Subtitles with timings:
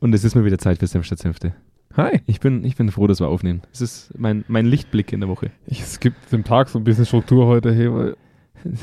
[0.00, 1.54] Und es ist mal wieder Zeit für Senf statt Senfte.
[1.96, 2.20] Hi.
[2.26, 3.62] Ich bin, ich bin froh, dass wir aufnehmen.
[3.72, 5.50] Es ist mein, mein Lichtblick in der Woche.
[5.66, 8.16] Es gibt dem Tag so ein bisschen Struktur heute, hey, weil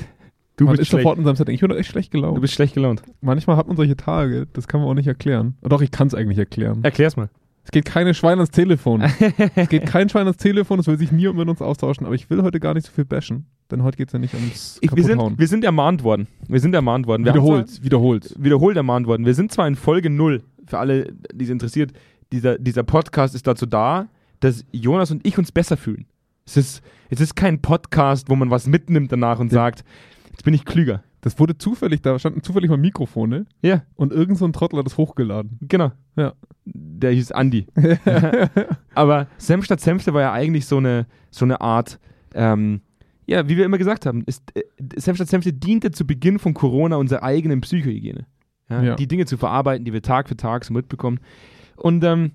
[0.55, 1.55] Du man bist sofort in seinem Setting.
[1.55, 2.37] Ich bin doch echt schlecht gelaunt.
[2.37, 3.01] Du bist schlecht gelaunt.
[3.21, 5.55] Manchmal hat man solche Tage, das kann man auch nicht erklären.
[5.63, 6.83] Doch, ich kann es eigentlich erklären.
[6.83, 7.29] Erklär's mal.
[7.63, 9.01] Es geht keine Schwein ans Telefon.
[9.55, 12.29] es geht kein Schwein ans Telefon, es will sich niemand mit uns austauschen, aber ich
[12.29, 14.93] will heute gar nicht so viel bashen, denn heute geht es ja nicht ums Ich,
[14.93, 16.27] wir, sind, wir sind ermahnt worden.
[16.47, 17.23] Wir sind ermahnt worden.
[17.23, 18.25] Wir wiederholt, wiederholt.
[18.25, 19.25] Zwar, wiederholt ermahnt worden.
[19.25, 21.91] Wir sind zwar in Folge 0, für alle, die es interessiert.
[22.31, 24.07] Dieser, dieser Podcast ist dazu da,
[24.39, 26.05] dass Jonas und ich uns besser fühlen.
[26.45, 29.59] Es ist, es ist kein Podcast, wo man was mitnimmt danach und Ja.
[29.59, 29.83] sagt,
[30.31, 31.03] jetzt bin ich klüger.
[31.21, 34.85] Das wurde zufällig, da standen zufällig mal Mikrofone Ja, und irgend so ein Trottel hat
[34.85, 35.57] das hochgeladen.
[35.61, 35.91] genau.
[36.17, 36.33] Ja.
[36.65, 37.65] Der hieß Andi.
[38.95, 41.99] Aber Senf statt Senfte war ja eigentlich so eine, so eine Art,
[42.33, 42.81] ähm,
[43.25, 44.63] ja, wie wir immer gesagt haben, ist, äh,
[44.97, 48.25] Senf statt Senfte diente zu Beginn von Corona unserer eigenen Psychohygiene.
[48.69, 48.95] Ja, Ja.
[48.95, 51.19] Die Dinge zu verarbeiten, die wir Tag für Tag so mitbekommen.
[51.75, 52.31] Und ähm,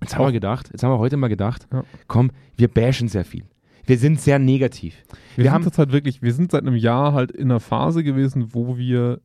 [0.00, 1.84] jetzt haben wir gedacht, jetzt haben wir heute mal gedacht, Ja.
[2.08, 3.44] komm, wir bashen sehr viel.
[3.86, 4.94] Wir sind sehr negativ.
[5.04, 7.60] Wir, Wir sind haben- jetzt halt wirklich, wir sind seit einem Jahr halt in einer
[7.60, 9.20] Phase gewesen, wo wir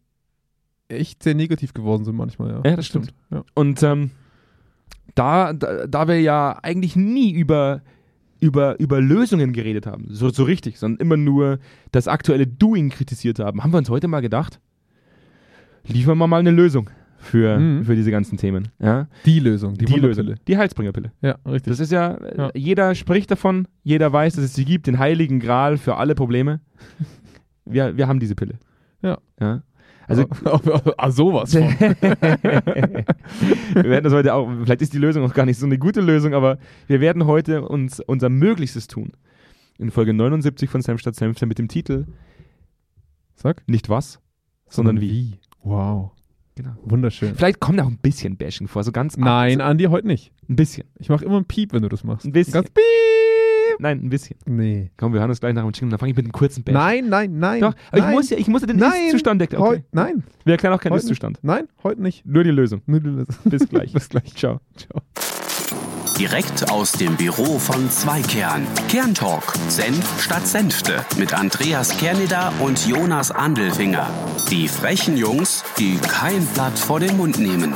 [0.89, 2.61] echt sehr negativ geworden sind manchmal, ja.
[2.72, 3.14] Ja, das stimmt.
[3.30, 3.44] Ja.
[3.54, 4.11] Und ähm,
[5.16, 7.81] da, da, da wir ja eigentlich nie über,
[8.39, 11.59] über, über Lösungen geredet haben, so, so richtig, sondern immer nur
[11.92, 14.59] das aktuelle Doing kritisiert haben, haben wir uns heute mal gedacht,
[15.88, 17.85] liefern wir mal eine Lösung für, Mhm.
[17.85, 18.67] für diese ganzen Themen.
[18.80, 19.07] Ja?
[19.25, 19.99] Die Lösung, die, Die.
[19.99, 21.11] Lösung, die Heilsbringerpille.
[21.21, 21.71] Ja, richtig.
[21.71, 22.52] Das ist ja, Ja.
[22.53, 26.59] jeder spricht davon, jeder weiß, dass es sie gibt, den heiligen Gral für alle Probleme.
[27.69, 28.59] Wir, wir haben diese Pille.
[29.02, 29.17] Ja.
[29.41, 29.61] ja?
[30.08, 30.23] Also
[30.97, 31.63] ah, sowas von.
[31.80, 31.95] wir
[33.83, 36.33] werden das heute auch, vielleicht ist die Lösung auch gar nicht so eine gute Lösung,
[36.33, 39.11] aber wir werden heute uns unser Möglichstes tun.
[39.77, 42.05] In Folge 79 von Senf statt Senfte mit dem Titel
[43.35, 43.63] Sag.
[43.67, 44.21] Nicht was,
[44.69, 45.39] sondern wie.
[45.68, 46.12] Wow.
[46.56, 46.72] Genau.
[46.84, 47.36] Wunderschön.
[47.36, 50.32] Vielleicht kommt auch ein bisschen Bashing vor, so ganz Nein, Andi, heute nicht.
[50.50, 50.88] ein bisschen.
[50.98, 52.26] Ich mache immer einen Piep, wenn du das machst.
[52.26, 52.54] Ein bisschen.
[52.54, 52.84] Ganz Piep.
[53.80, 54.38] Nein, ein bisschen.
[54.48, 54.90] Nee.
[54.98, 56.80] Komm, wir hören uns gleich nach dem Jingle, dann fange ich mit einem kurzen Bashing.
[56.80, 57.61] Nein, nein, nein.
[57.61, 58.10] Doch, aber nein.
[58.10, 59.06] ich muss ja, ich muss ja den Nein.
[59.06, 59.42] Ist-Zustand.
[59.54, 59.83] Heu- Okay.
[59.92, 60.23] Nein.
[60.45, 61.38] Wir erklären auch keinen Ist-Zustand.
[61.44, 62.26] Nein, heute nicht.
[62.26, 62.82] Nur die Lösung.
[62.88, 63.36] Nur die Lösung.
[63.45, 63.94] Bis gleich.
[63.94, 64.33] Bis gleich.
[64.33, 64.60] Ciao.
[64.76, 65.02] Ciao.
[66.20, 68.66] Direkt aus dem Büro von Zweikern.
[68.89, 69.54] Kerntalk.
[69.67, 71.05] Senf statt Senfte.
[71.20, 74.10] Mit Andreas Kerneder und Jonas Andelfinger.
[74.50, 77.76] Die frechen Jungs, die kein Blatt vor den Mund nehmen.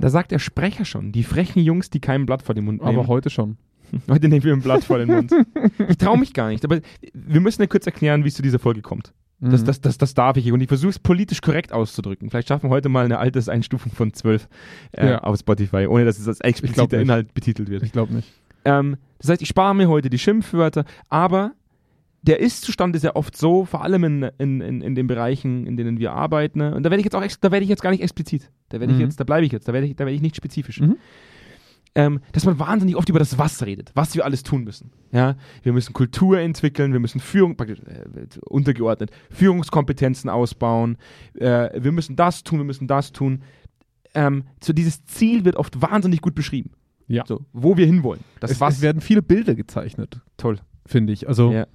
[0.00, 2.98] Da sagt der Sprecher schon, die frechen Jungs, die kein Blatt vor den Mund nehmen.
[2.98, 3.58] Aber heute schon.
[4.10, 5.32] Heute nehmen wir ein Blatt vor den Mund.
[5.88, 6.80] Ich traue mich gar nicht, aber
[7.12, 9.12] wir müssen ja kurz erklären, wie es zu dieser Folge kommt.
[9.50, 9.66] Das, Mhm.
[9.66, 12.30] das, das, das darf ich und ich versuche es politisch korrekt auszudrücken.
[12.30, 14.48] Vielleicht schaffen wir heute mal eine Alterseinstufung von 12
[14.92, 15.18] äh, Ja.
[15.18, 17.00] auf Spotify, ohne dass es als expliziter.
[17.00, 17.82] Inhalt betitelt wird.
[17.82, 18.32] Ich glaube nicht.
[18.64, 21.52] Ähm, das heißt, ich spare mir heute die Schimpfwörter, aber
[22.22, 25.76] der Ist-Zustand ist ja oft so, vor allem in, in, in, in den Bereichen, in
[25.76, 26.74] denen wir arbeiten, ne?
[26.74, 28.50] und da werde ich jetzt auch, da werde ich jetzt gar nicht explizit.
[28.70, 29.04] Da werde ich Mhm.
[29.04, 30.80] jetzt, da bleibe ich jetzt, da werde ich, da werde ich nicht spezifisch.
[30.80, 30.96] Mhm.
[31.96, 34.90] Ähm, dass man wahnsinnig oft über das Was redet, was wir alles tun müssen.
[35.12, 37.76] Ja, wir müssen Kultur entwickeln, wir müssen Führung, äh,
[38.46, 40.96] untergeordnet, Führungskompetenzen ausbauen,
[41.38, 43.42] äh, wir müssen das tun, wir müssen das tun.
[44.14, 46.70] Ähm, so dieses Ziel wird oft wahnsinnig gut beschrieben.
[47.06, 47.24] Ja.
[47.26, 48.22] So, wo wir hinwollen.
[48.40, 50.58] Das es, was es werden viele Bilder gezeichnet, toll.
[50.86, 51.28] finde ich.
[51.28, 51.66] Also, Ja.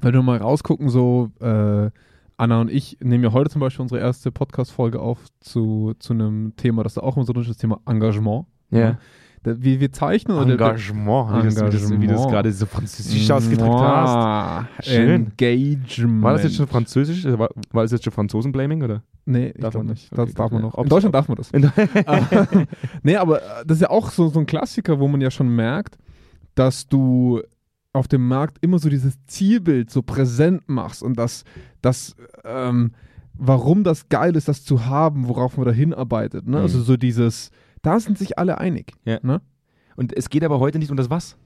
[0.00, 1.90] wenn wir mal rausgucken, so äh,
[2.36, 6.54] Anna und ich nehmen ja heute zum Beispiel unsere erste Podcast-Folge auf zu, zu einem
[6.56, 8.46] Thema, das da auch immer so ist, das Thema Engagement.
[8.70, 8.92] Ja.
[8.92, 8.98] Da,
[9.44, 12.30] wir, wir zeichnen oder Engagement, wie, das, wie, das, wie du es Engagement.
[12.30, 14.86] gerade so französisch ausgedrückt hast.
[14.86, 15.26] Schön.
[15.40, 16.22] Engagement.
[16.22, 17.24] War das jetzt schon französisch?
[17.24, 19.02] War, war das jetzt schon Franzosen-Blaming, oder?
[19.24, 20.10] Nee, Darf man nicht.
[20.10, 20.12] nicht.
[20.12, 20.78] Das Okay, darf man noch.
[20.78, 21.50] In Deutschland darf man das.
[23.02, 25.48] Nee, aber äh, das ist ja auch so, so ein Klassiker, wo man ja schon
[25.48, 25.96] merkt,
[26.54, 27.40] dass du
[27.92, 31.44] auf dem Markt immer so dieses Zielbild so präsent machst und das,
[31.82, 32.92] das ähm,
[33.34, 36.46] warum das geil ist, das zu haben, worauf man da hinarbeitet.
[36.46, 36.56] Ne?
[36.58, 36.62] Mhm.
[36.62, 37.50] Also so dieses,
[37.82, 38.92] da sind sich alle einig.
[39.04, 39.18] Ja.
[39.22, 39.40] Ne?
[39.96, 41.36] Und es geht aber heute nicht um das Was.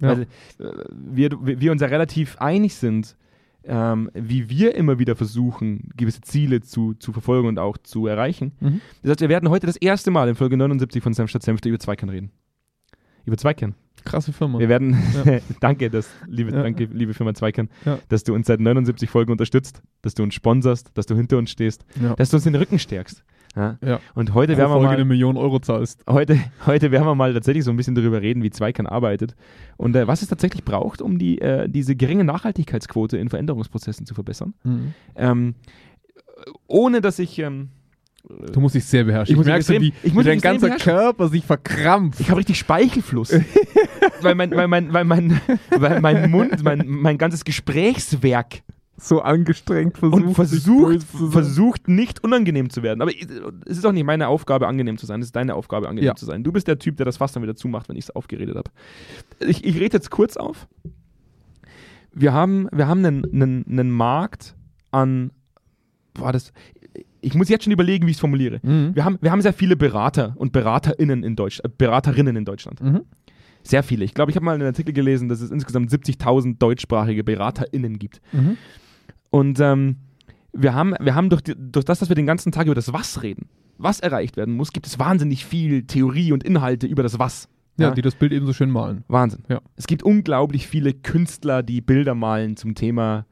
[0.00, 0.08] Ja.
[0.08, 3.16] Weil, äh, wir, wir uns ja relativ einig sind,
[3.66, 8.52] ähm, wie wir immer wieder versuchen, gewisse Ziele zu, zu verfolgen und auch zu erreichen.
[8.60, 8.80] Mhm.
[9.02, 11.68] Das heißt, wir werden heute das erste Mal in Folge 79 von Senf statt Senfte
[11.70, 12.30] über Zweikern reden.
[13.24, 13.74] Über Zweikern.
[14.04, 14.58] Krasse Firma.
[14.58, 15.38] Wir werden, Ja.
[15.60, 16.62] danke, dass, liebe, Ja.
[16.62, 17.98] danke, liebe Firma Zweikern, Ja.
[18.10, 21.50] dass du uns seit 79 Folgen unterstützt, dass du uns sponserst, dass du hinter uns
[21.50, 21.86] stehst,
[22.18, 23.24] dass du uns den Rücken stärkst.
[23.56, 23.78] Ja?
[23.84, 24.00] Ja.
[24.14, 26.02] Und heute Pro werden, wir Folge mal, eine Million Euro zahlst.
[26.08, 29.34] heute, heute werden wir mal tatsächlich so ein bisschen darüber reden, wie Zweikern arbeitet
[29.76, 34.14] und äh, was es tatsächlich braucht, um die, äh, diese geringe Nachhaltigkeitsquote in Veränderungsprozessen zu
[34.14, 34.54] verbessern.
[35.16, 35.54] Ähm,
[36.66, 37.68] ohne dass ich, ähm,
[38.52, 39.34] Du musst dich sehr beherrschen.
[39.34, 40.92] Ich mich merke, extrem- wie, ich wie muss mich dein ganzer beherrschen.
[40.92, 42.20] Körper sich verkrampft.
[42.20, 43.38] ich habe richtig Speichelfluss.
[44.22, 45.40] weil, mein, weil, mein, weil, mein,
[45.70, 48.62] weil mein Mund, mein, mein ganzes Gesprächswerk
[49.04, 53.02] so angestrengt versucht, und versucht, versucht nicht unangenehm zu werden.
[53.02, 53.12] Aber
[53.66, 55.20] es ist auch nicht meine Aufgabe, angenehm zu sein.
[55.20, 56.14] Es ist deine Aufgabe, angenehm Ja.
[56.14, 56.42] zu sein.
[56.42, 58.70] Du bist der Typ, der das Fass dann wieder zumacht, wenn ich es aufgeredet habe.
[59.40, 60.66] Ich, ich rede jetzt kurz auf.
[62.12, 64.54] Wir haben, wir haben einen, einen, einen Markt
[64.90, 65.32] an.
[66.14, 66.52] Boah, das,
[67.20, 68.60] ich muss jetzt schon überlegen, wie ich es formuliere.
[68.62, 68.94] Mhm.
[68.94, 72.80] Wir haben, wir haben sehr viele Berater und BeraterInnen in Deutschland, äh, Beraterinnen in Deutschland.
[72.80, 73.02] Mhm.
[73.62, 74.04] Sehr viele.
[74.04, 78.20] Ich glaube, ich habe mal einen Artikel gelesen, dass es insgesamt 70.000 deutschsprachige BeraterInnen gibt.
[78.32, 78.56] Mhm.
[79.34, 79.96] Und ähm,
[80.52, 82.92] wir haben, wir haben durch, die, durch das, dass wir den ganzen Tag über das
[82.92, 83.48] Was reden,
[83.78, 87.48] was erreicht werden muss, gibt es wahnsinnig viel Theorie und Inhalte über das Was.
[87.76, 89.02] Ja, die das Bild eben so schön malen.
[89.08, 89.42] Wahnsinn.
[89.48, 89.60] Ja.
[89.74, 93.26] Es gibt unglaublich viele Künstler, die Bilder malen zum Thema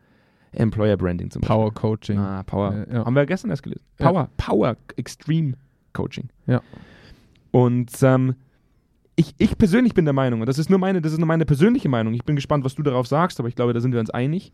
[0.50, 1.80] Employer Branding zum Power Beispiel.
[1.80, 2.18] Coaching.
[2.18, 2.74] Ah, Power.
[2.74, 3.04] Ja, ja.
[3.04, 3.82] Haben wir gestern erst gelesen.
[4.00, 4.10] Ja.
[4.10, 5.52] Power, Power Extreme
[5.92, 6.30] Coaching.
[6.48, 6.62] Ja.
[7.52, 8.34] Und ähm,
[9.14, 11.44] ich, ich persönlich bin der Meinung, und das ist nur meine, das ist nur meine
[11.44, 14.00] persönliche Meinung, ich bin gespannt, was du darauf sagst, aber ich glaube, da sind wir
[14.00, 14.52] uns einig.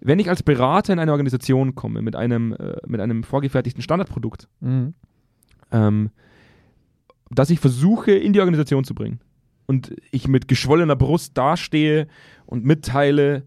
[0.00, 4.48] Wenn ich als Berater in eine Organisation komme mit einem, äh, mit einem vorgefertigten Standardprodukt,
[4.60, 4.94] Mhm.
[5.72, 6.10] ähm,
[7.30, 9.20] das ich versuche in die Organisation zu bringen
[9.66, 12.06] und ich mit geschwollener Brust dastehe
[12.46, 13.42] und mitteile,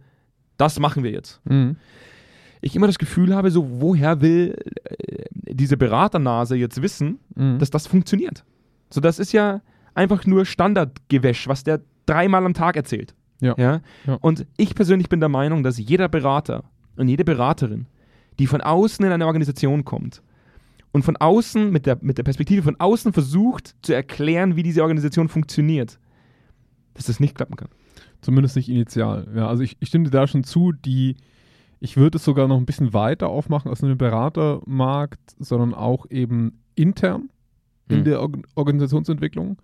[0.57, 1.41] das machen wir jetzt.
[1.45, 1.77] Mhm.
[2.63, 7.57] Ich immer das Gefühl habe, so woher will äh, diese Beraternase jetzt wissen, Mhm.
[7.59, 8.43] dass das funktioniert?
[8.91, 9.61] So, das ist ja
[9.95, 13.15] einfach nur Standardgewäsch, was der dreimal am Tag erzählt.
[13.41, 13.55] Ja.
[13.57, 13.81] Ja?
[14.07, 14.17] Ja.
[14.21, 16.63] Und ich persönlich bin der Meinung, dass jeder Berater
[16.95, 17.87] und jede Beraterin,
[18.39, 20.21] die von außen in eine Organisation kommt
[20.93, 24.81] und von außen, mit der, mit der Perspektive von außen versucht zu erklären, wie diese
[24.81, 25.99] Organisation funktioniert,
[26.93, 27.69] dass das nicht klappen kann.
[28.21, 29.27] Zumindest nicht initial.
[29.35, 31.15] Ja, also ich, ich stimme dir da schon zu, die,
[31.79, 36.05] ich würde es sogar noch ein bisschen weiter aufmachen als nur den Beratermarkt, sondern auch
[36.09, 37.29] eben intern
[37.89, 38.03] in Mhm.
[38.03, 39.57] der Org Organisationsentwicklung.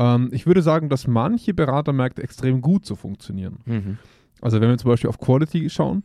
[0.00, 3.58] Ähm, ich würde sagen, dass manche Beratermärkte extrem gut so funktionieren.
[4.40, 6.02] Also wenn wir zum Beispiel auf Quality schauen,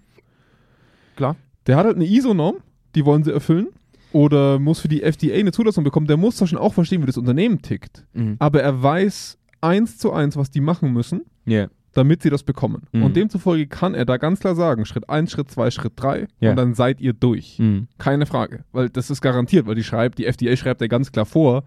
[1.15, 1.35] Klar.
[1.67, 2.57] der hat halt eine ISO-Norm,
[2.93, 3.67] die wollen sie erfüllen.
[4.11, 6.07] Oder muss für die FDA eine Zulassung bekommen.
[6.07, 8.05] Der muss doch schon auch verstehen, wie das Unternehmen tickt.
[8.13, 8.35] Mhm.
[8.39, 11.69] Aber er weiß eins zu eins, was die machen müssen Yeah.
[11.93, 12.83] damit sie das bekommen.
[12.93, 13.03] Mhm.
[13.03, 16.51] Und demzufolge kann er da ganz klar sagen, Schritt 1, Schritt 2, Schritt 3 Ja.
[16.51, 17.59] und dann seid ihr durch.
[17.59, 17.87] Mhm.
[17.97, 18.63] Keine Frage.
[18.71, 21.63] Weil das ist garantiert, weil die schreibt, die FDA schreibt ja ganz klar vor,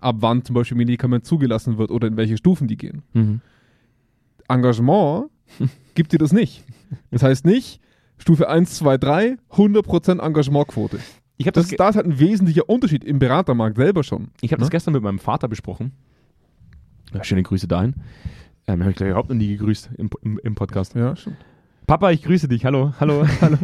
[0.00, 3.02] ab wann zum Beispiel Medikament zugelassen wird oder in welche Stufen die gehen.
[3.12, 3.40] Mhm.
[4.48, 5.26] Engagement
[5.94, 6.64] gibt dir das nicht.
[7.10, 7.80] Das heißt nicht,
[8.18, 10.98] Stufe 1, 2, 3, 100% Engagementquote.
[11.36, 14.28] Ich habe Das, das, ge- da ist halt ein wesentlicher Unterschied im Beratermarkt selber schon.
[14.40, 14.72] ich hab das Ne?
[14.72, 15.92] gestern mit meinem Vater besprochen.
[17.14, 17.94] Ja, schöne Grüße dahin.
[18.66, 20.94] Ähm, habe ich glaube überhaupt noch nie gegrüßt im, im, im Podcast.
[20.94, 21.36] Ja, schon.
[21.90, 22.64] Papa, ich grüße dich.
[22.64, 23.56] Hallo, hallo, hallo.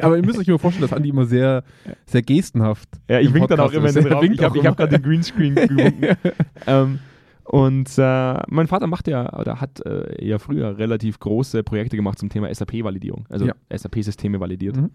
[0.00, 1.64] Aber ihr müsst euch immer vorstellen, dass Andi immer sehr,
[2.06, 2.88] sehr gestenhaft.
[3.08, 4.30] Ja, ich wink dann auch immer in den Raum.
[4.30, 6.16] Ich habe hab gerade den Greenscreen gewunken.
[6.68, 7.00] ähm,
[7.42, 12.20] und äh, mein Vater macht ja, oder hat äh, ja früher relativ große Projekte gemacht
[12.20, 13.54] zum Thema SAP-Validierung, also Ja.
[13.76, 14.76] SAP-Systeme validiert.
[14.76, 14.90] Mhm.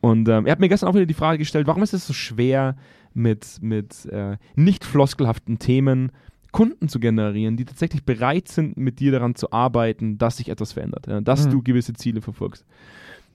[0.00, 2.14] Und ähm, er hat mir gestern auch wieder die Frage gestellt, warum ist es so
[2.14, 2.76] schwer,
[3.12, 6.10] mit, mit äh, nicht floskelhaften Themen
[6.56, 10.72] Kunden zu generieren, die tatsächlich bereit sind, mit dir daran zu arbeiten, dass sich etwas
[10.72, 11.50] verändert, ja, dass Mhm.
[11.50, 12.64] du gewisse Ziele verfolgst.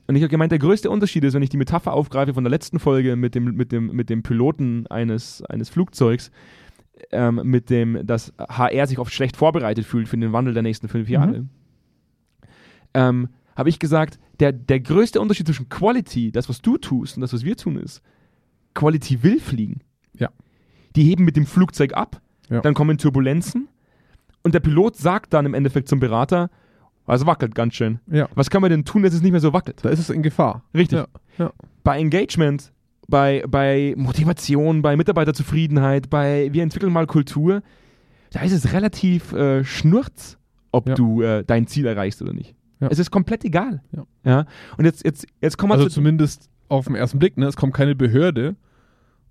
[0.08, 2.50] Und ich habe gemeint, der größte Unterschied ist, wenn ich die Metapher aufgreife von der
[2.50, 6.32] letzten Folge mit dem, mit dem, mit dem Piloten eines, eines Flugzeugs,
[7.12, 10.88] ähm, mit dem, dass HR sich oft schlecht vorbereitet fühlt für den Wandel der nächsten
[10.88, 11.14] fünf Mhm.
[11.14, 11.46] Jahre,
[12.96, 17.22] ähm, habe ich gesagt, der, der größte Unterschied zwischen Quality, das, was du tust, und
[17.22, 18.02] das, was wir tun, ist,
[18.74, 19.82] Quality will fliegen.
[20.18, 20.30] Ja.
[20.96, 22.22] Die heben mit dem Flugzeug ab,
[22.52, 22.62] Ja.
[22.62, 23.68] dann kommen Turbulenzen
[24.44, 26.50] und der Pilot sagt dann im Endeffekt zum Berater,
[27.08, 28.00] es wackelt ganz schön.
[28.08, 28.30] Ja.
[28.36, 29.84] Was kann man denn tun, dass es nicht mehr so wackelt?
[29.84, 30.64] Da ist es in Gefahr.
[30.74, 31.00] Richtig.
[31.00, 31.08] Ja.
[31.38, 31.54] ja.
[31.84, 32.72] Bei Engagement,
[33.08, 37.64] bei, bei Motivation, bei Mitarbeiterzufriedenheit, bei wir entwickeln mal Kultur,
[38.32, 40.38] da ist es relativ äh, schnurz,
[40.72, 42.56] ob du äh, dein Ziel erreichst oder nicht.
[42.80, 43.84] Es ist komplett egal.
[44.24, 44.46] Ja?
[44.78, 45.96] Und jetzt, jetzt, jetzt kommen wir Also zu.
[45.96, 47.46] zumindest auf den ersten Blick, ne?
[47.46, 48.56] Es kommt keine Behörde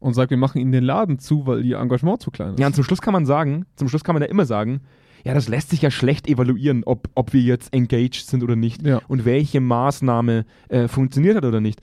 [0.01, 2.61] und sagt, wir machen ihnen den Laden zu, weil ihr Engagement zu klein ist.
[2.61, 4.81] Ja, und zum Schluss kann man sagen, zum Schluss kann man ja immer sagen,
[5.25, 8.85] ja, das lässt sich ja schlecht evaluieren, ob, ob wir jetzt engaged sind oder nicht
[8.87, 9.01] Ja.
[9.09, 11.81] und welche Maßnahme äh, funktioniert hat oder nicht.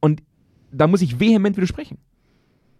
[0.00, 0.22] Und
[0.72, 1.98] da muss ich vehement widersprechen.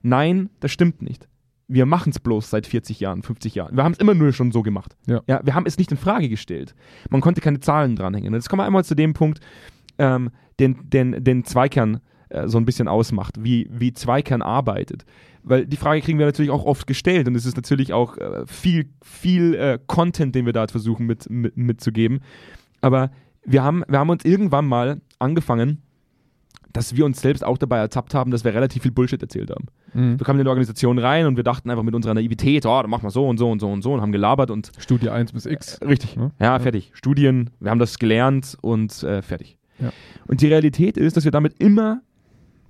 [0.03, 1.29] Nein, das stimmt nicht.
[1.67, 3.75] Wir machen es bloß seit 40 Jahren, 50 Jahren.
[3.77, 4.97] Wir haben es immer nur schon so gemacht.
[5.07, 5.23] Ja.
[5.27, 6.75] wir haben es nicht in Frage gestellt.
[7.09, 8.29] Man konnte keine Zahlen dranhängen.
[8.29, 9.41] Und jetzt kommen wir einmal zu dem Punkt,
[9.97, 15.05] ähm, den, den, den Zweikern äh, so ein bisschen ausmacht, wie, wie Zweikern arbeitet.
[15.43, 18.47] Weil die Frage kriegen wir natürlich auch oft gestellt und es ist natürlich auch äh,
[18.47, 22.21] viel, viel äh, Content, den wir da versuchen mit, mit, mitzugeben.
[22.81, 23.11] Aber
[23.45, 25.83] wir haben, wir haben uns irgendwann mal angefangen,
[26.73, 29.67] dass wir uns selbst auch dabei ertappt haben, dass wir relativ viel Bullshit erzählt haben.
[29.93, 30.19] Mhm.
[30.19, 32.91] Wir kamen in die Organisation rein und wir dachten einfach mit unserer Naivität, oh, dann
[32.91, 35.33] machen wir so und so und so und so und haben gelabert und Studie 1
[35.33, 35.79] bis X.
[35.83, 36.17] Richtig.
[36.17, 36.31] Ja.
[36.41, 36.59] Ja, Ja.
[36.59, 36.91] fertig.
[36.95, 39.57] Studien, wir haben das gelernt und äh, fertig.
[39.79, 39.93] Ja.
[40.27, 42.01] Und die Realität ist, dass wir damit immer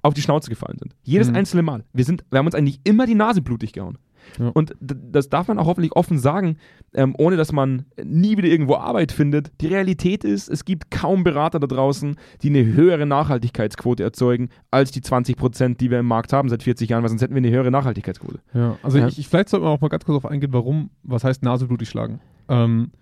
[0.05, 0.95] auf die Schnauze gefallen sind.
[1.03, 1.37] Jedes Mhm.
[1.37, 1.85] einzelne Mal.
[1.93, 3.99] Wir, sind, wir haben uns eigentlich immer die Nase blutig gehauen.
[4.39, 4.49] Ja.
[4.55, 6.57] Und das darf man auch hoffentlich offen sagen,
[6.95, 9.53] ähm, ohne dass man nie wieder irgendwo Arbeit findet.
[9.61, 14.91] Die Realität ist, es gibt kaum Berater da draußen, die eine höhere Nachhaltigkeitsquote erzeugen als
[14.93, 17.39] die 20 Prozent, die wir im Markt haben seit 40 Jahren, weil sonst hätten wir
[17.43, 18.41] eine höhere Nachhaltigkeitsquote.
[18.55, 19.09] Ja, also Ja.
[19.09, 21.67] Ich, ich, vielleicht sollte man auch mal ganz kurz darauf eingehen, warum, was heißt Nase
[21.67, 22.21] blutig schlagen.
[22.49, 22.93] Ähm,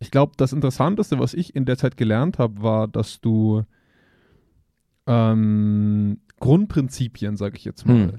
[0.00, 3.62] ich glaube, das Interessanteste, was ich in der Zeit gelernt habe, war, dass du
[5.06, 8.18] ähm, Grundprinzipien, sage ich jetzt mal, Hm.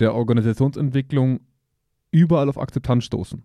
[0.00, 1.40] der Organisationsentwicklung
[2.10, 3.42] überall auf Akzeptanz stoßen.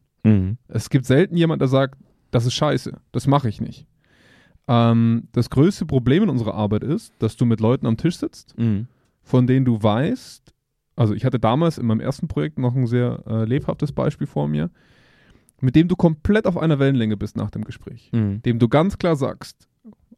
[0.67, 1.97] Es gibt selten jemand, der sagt,
[2.29, 3.87] das ist scheiße, das mache ich nicht.
[4.67, 8.55] Ähm, das größte Problem in unserer Arbeit ist, dass du mit Leuten am Tisch sitzt,
[8.57, 8.87] Mhm.
[9.23, 10.53] von denen du weißt,
[10.97, 14.47] also ich hatte damals in meinem ersten Projekt noch ein sehr äh, lebhaftes Beispiel vor
[14.49, 14.69] mir,
[15.61, 18.11] mit dem du komplett auf einer Wellenlänge bist nach dem Gespräch.
[18.11, 18.41] Mhm.
[18.43, 19.68] Dem du ganz klar sagst,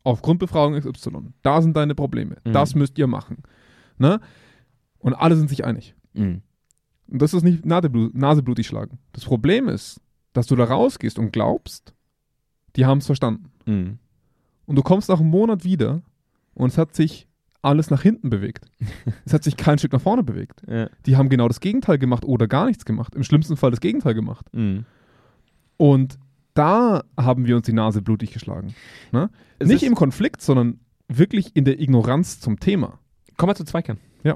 [0.03, 2.53] aufgrund Befragung XY, da sind deine Probleme, Mhm.
[2.53, 3.37] das müsst ihr machen.
[3.97, 4.19] Ne?
[4.99, 5.95] Und alle sind sich einig.
[6.13, 6.41] Mhm.
[7.07, 8.99] Und das ist nicht Naseblu naseblutig schlagen.
[9.11, 9.99] Das Problem ist,
[10.33, 11.93] dass du da rausgehst und glaubst,
[12.75, 13.51] die haben es verstanden.
[13.65, 13.99] Mhm.
[14.65, 16.01] Und du kommst nach einem Monat wieder
[16.53, 17.27] und es hat sich
[17.61, 18.65] alles nach hinten bewegt.
[19.25, 20.63] es hat sich kein Stück nach vorne bewegt.
[20.67, 20.89] Ja.
[21.05, 23.13] Die haben genau das Gegenteil gemacht oder gar nichts gemacht.
[23.13, 24.45] Im schlimmsten Fall das Gegenteil gemacht.
[24.53, 24.85] Mhm.
[25.77, 26.17] Und
[26.53, 28.73] da haben wir uns die Nase blutig geschlagen.
[29.11, 29.29] Ne?
[29.63, 32.99] Nicht im Konflikt, sondern wirklich in der Ignoranz zum Thema.
[33.37, 33.97] Kommen wir zu Zweikern.
[34.23, 34.35] Ja.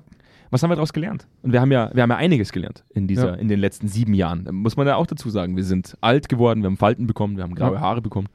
[0.52, 1.28] Was haben wir daraus gelernt?
[1.42, 3.34] Und wir haben ja, wir haben ja einiges gelernt in, dieser, Ja.
[3.36, 4.46] in den letzten sieben Jahren.
[4.46, 5.56] Da Muss man ja auch dazu sagen.
[5.56, 7.82] Wir sind alt geworden, wir haben Falten bekommen, wir haben graue Ja.
[7.82, 8.28] Haare bekommen.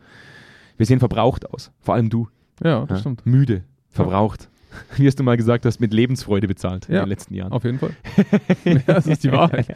[0.77, 1.71] Wir sehen verbraucht aus.
[1.81, 2.29] Vor allem du.
[2.63, 3.01] Ja, das Ja?
[3.01, 3.25] stimmt.
[3.27, 4.51] Müde, verbraucht.
[4.97, 7.01] Wie hast du mal gesagt, du hast mit Lebensfreude bezahlt in Ja.
[7.05, 7.53] den letzten Jahren.
[7.53, 7.91] Auf jeden Fall.
[8.65, 9.67] ja, das ist die Wahrheit.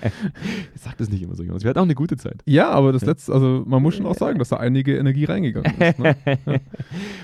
[0.74, 1.62] Sag das nicht immer so, Jonas.
[1.62, 2.42] Wir hatten auch eine gute Zeit.
[2.46, 5.72] Ja, aber das letzte, also man muss schon auch sagen, dass da einige Energie reingegangen
[5.80, 5.98] ist.
[5.98, 6.16] Ne?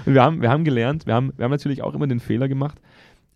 [0.07, 2.49] Und wir haben, wir haben gelernt, wir haben, wir haben natürlich auch immer den Fehler
[2.49, 2.79] gemacht,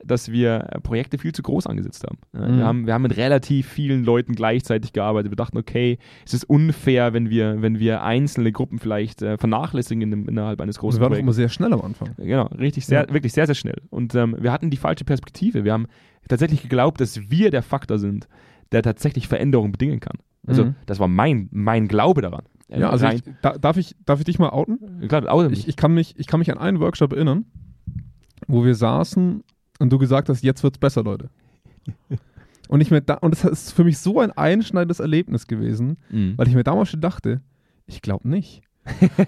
[0.02, 2.18] dass wir äh, Projekte viel zu groß angesetzt haben.
[2.32, 2.58] Mhm.
[2.58, 2.86] wir haben.
[2.86, 5.30] Wir haben mit relativ vielen Leuten gleichzeitig gearbeitet.
[5.30, 10.02] Wir dachten, okay, es ist unfair, wenn wir, wenn wir einzelne Gruppen vielleicht äh, vernachlässigen
[10.02, 11.36] in, dem- innerhalb eines großen wir waren auch immer Projekts.
[11.36, 12.10] sehr schnell am Anfang.
[12.18, 13.14] Genau, richtig, sehr, Ja.
[13.14, 13.80] wirklich sehr, sehr schnell.
[13.90, 15.64] Und ähm, wir hatten die falsche Perspektive.
[15.64, 15.86] Wir haben
[16.28, 18.28] tatsächlich geglaubt, dass wir der Faktor sind,
[18.72, 20.16] der tatsächlich Veränderungen bedingen kann.
[20.46, 20.74] Also, Mhm.
[20.86, 22.42] das war mein, mein Glaube daran.
[22.68, 25.06] Äh, Ja, also ich, da, darf, ich, darf ich dich mal outen?
[25.08, 27.46] klar, außer Ich, ich, kann mich, ich kann mich an einen Workshop erinnern,
[28.46, 29.42] wo wir saßen
[29.78, 31.30] und du gesagt hast, jetzt wird's besser, Leute.
[32.68, 36.34] Und ich mir da, und das ist für mich so ein einschneidendes Erlebnis gewesen, Mhm.
[36.36, 37.40] weil ich mir damals schon dachte,
[37.86, 38.62] ich glaube nicht.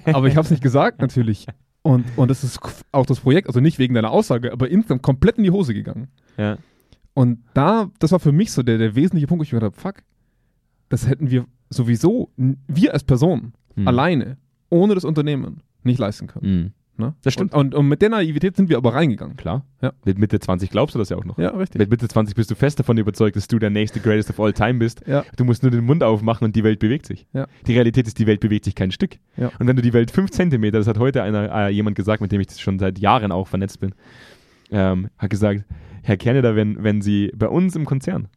[0.05, 1.47] aber ich habe es nicht gesagt natürlich.
[1.83, 2.59] Und, und es ist
[2.93, 6.09] auch das Projekt, also nicht wegen deiner Aussage, aber insgesamt komplett in die Hose gegangen.
[6.37, 6.59] Ja.
[7.15, 9.77] Und da, das war für mich so der, der wesentliche Punkt, wo ich mir gedacht
[9.85, 10.03] habe, fuck,
[10.89, 13.89] das hätten wir sowieso, wir als Person, Mhm.
[13.89, 14.37] alleine,
[14.71, 16.57] ohne das Unternehmen, nicht leisten können.
[16.63, 16.73] Mhm.
[16.99, 17.15] Ne?
[17.23, 17.53] Das stimmt.
[17.53, 19.37] Und, und, und mit der Naivität sind wir aber reingegangen.
[19.37, 19.65] Klar.
[19.83, 19.93] Ja.
[20.05, 21.39] Mit Mitte 20 glaubst du das ja auch noch.
[21.39, 21.79] Ja, richtig.
[21.79, 24.53] Mit Mitte 20 bist du fest davon überzeugt, dass du der nächste Greatest of All
[24.53, 25.03] Time bist.
[25.07, 25.25] Ja.
[25.37, 27.27] Du musst nur den Mund aufmachen und die Welt bewegt sich.
[27.33, 27.47] Ja.
[27.67, 29.17] Die Realität ist, die Welt bewegt sich kein Stück.
[29.37, 29.51] Ja.
[29.59, 32.33] Und wenn du die Welt 5 Zentimeter, das hat heute einer, äh, jemand gesagt, mit
[32.33, 33.95] dem ich schon seit Jahren auch vernetzt bin,
[34.71, 35.65] ähm, hat gesagt,
[36.03, 38.29] Herr Kerneder, wenn, wenn Sie bei uns im Konzern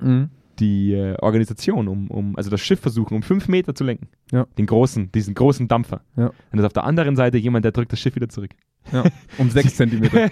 [0.00, 0.30] Mhm.
[0.60, 4.46] Die äh, Organisation, um, um, also das Schiff versuchen, um fünf Meter zu lenken, Ja.
[4.58, 6.30] den großen, diesen großen Dampfer, Ja.
[6.50, 8.50] dann ist auf der anderen Seite jemand, der drückt das Schiff wieder zurück.
[8.92, 9.04] Ja.
[9.38, 10.30] Um sechs Zentimeter.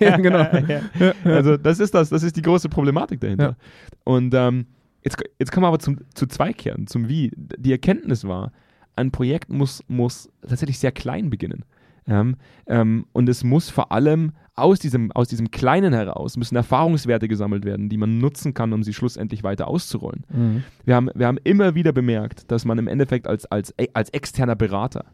[0.00, 0.38] ja, genau.
[0.38, 0.80] Ja.
[1.24, 3.56] Also das ist das, das ist die große Problematik dahinter.
[4.04, 4.66] Und ähm,
[5.04, 7.30] jetzt, jetzt kommen wir aber zum, zu Zweikehren, zum Wie.
[7.36, 8.52] Die Erkenntnis war,
[8.96, 11.64] ein Projekt muss, muss tatsächlich sehr klein beginnen.
[12.08, 17.28] Ähm, ähm, und es muss vor allem aus diesem, aus diesem Kleinen heraus, müssen Erfahrungswerte
[17.28, 20.24] gesammelt werden, die man nutzen kann, um sie schlussendlich weiter auszurollen.
[20.32, 20.64] Mhm.
[20.84, 24.56] Wir haben, wir haben immer wieder bemerkt, dass man im Endeffekt als, als, als externer
[24.56, 25.04] Berater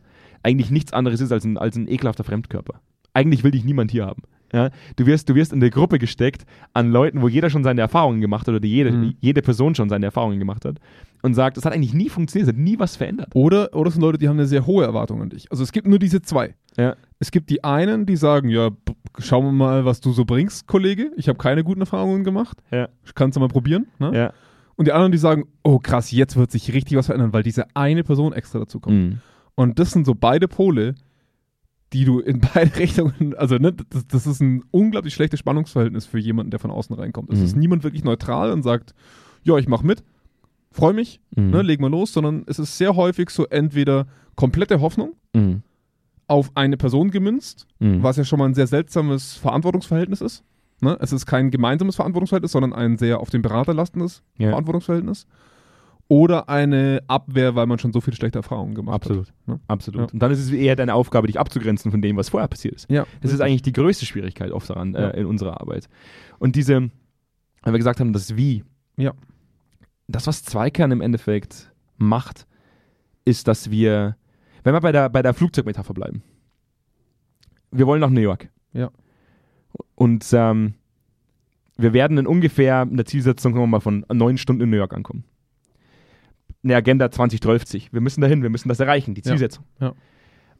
[0.44, 2.80] eigentlich nichts anderes ist als ein, als ein ekelhafter Fremdkörper.
[3.14, 4.22] Eigentlich will dich niemand hier haben.
[4.52, 4.70] Ja?
[4.96, 8.20] Du, wirst, du wirst in der Gruppe gesteckt an Leuten, wo jeder schon seine Erfahrungen
[8.20, 9.14] gemacht hat oder die jede, Mhm.
[9.20, 10.78] jede Person schon seine Erfahrungen gemacht hat
[11.22, 13.30] und sagt, das hat eigentlich nie funktioniert, es hat nie was verändert.
[13.34, 15.50] Oder, oder es sind Leute, die haben eine sehr hohe Erwartung an dich.
[15.50, 16.54] Also es gibt nur diese zwei.
[16.76, 16.96] Ja.
[17.20, 18.70] Es gibt die einen, die sagen, ja,
[19.18, 21.12] schauen wir mal, was du so bringst, Kollege.
[21.16, 22.58] Ich habe keine guten Erfahrungen gemacht.
[22.70, 22.88] Ja.
[23.14, 23.86] Kannst du mal probieren.
[23.98, 24.10] Ne?
[24.16, 24.32] Ja.
[24.74, 27.66] Und die anderen, die sagen, oh krass, jetzt wird sich richtig was verändern, weil diese
[27.74, 28.96] eine Person extra dazu kommt.
[28.96, 29.18] Mhm.
[29.54, 30.94] Und das sind so beide Pole,
[31.92, 36.18] die du in beide Richtungen, also ne, das, das ist ein unglaublich schlechtes Spannungsverhältnis für
[36.18, 37.30] jemanden, der von außen reinkommt.
[37.32, 37.44] Es Mhm.
[37.44, 38.94] ist niemand wirklich neutral und sagt,
[39.44, 40.02] ja, ich mach mit,
[40.72, 41.50] freu mich, Mhm.
[41.50, 45.62] ne, leg mal los, sondern es ist sehr häufig so entweder komplette Hoffnung Mhm.
[46.26, 48.02] auf eine Person gemünzt, Mhm.
[48.02, 50.44] was ja schon mal ein sehr seltsames Verantwortungsverhältnis ist.
[50.80, 50.96] Ne?
[51.00, 54.48] Es ist kein gemeinsames Verantwortungsverhältnis, sondern ein sehr auf den Berater lastendes Ja.
[54.50, 55.26] Verantwortungsverhältnis.
[56.08, 59.28] oder eine Abwehr, weil man schon so viele schlechte Erfahrungen gemacht Absolut.
[59.28, 59.34] hat.
[59.46, 59.60] Ne?
[59.66, 60.00] Absolut.
[60.00, 60.06] Ja.
[60.12, 62.90] Und dann ist es eher deine Aufgabe, dich abzugrenzen von dem, was vorher passiert ist.
[62.90, 65.88] Ja, Das ist eigentlich die größte Schwierigkeit oft daran äh, in unserer Arbeit.
[66.38, 66.90] Und diese,
[67.62, 68.62] weil wir gesagt haben, das Wie.
[68.98, 69.12] Ja.
[70.08, 72.46] Das, was Zweikern im Endeffekt macht,
[73.24, 74.16] ist, dass wir,
[74.64, 76.22] wenn wir bei der, bei der Flugzeugmetapher bleiben,
[77.70, 78.48] wir wollen nach New York.
[78.72, 78.90] Ja.
[79.94, 80.74] Und ähm,
[81.76, 84.76] wir werden in ungefähr in der Zielsetzung sagen wir mal von neun Stunden in New
[84.76, 85.24] York ankommen.
[86.62, 87.92] Eine Agenda 2030.
[87.92, 89.30] Wir müssen dahin, wir müssen das erreichen, die Ja.
[89.30, 89.64] Zielsetzung.
[89.80, 89.94] Ja.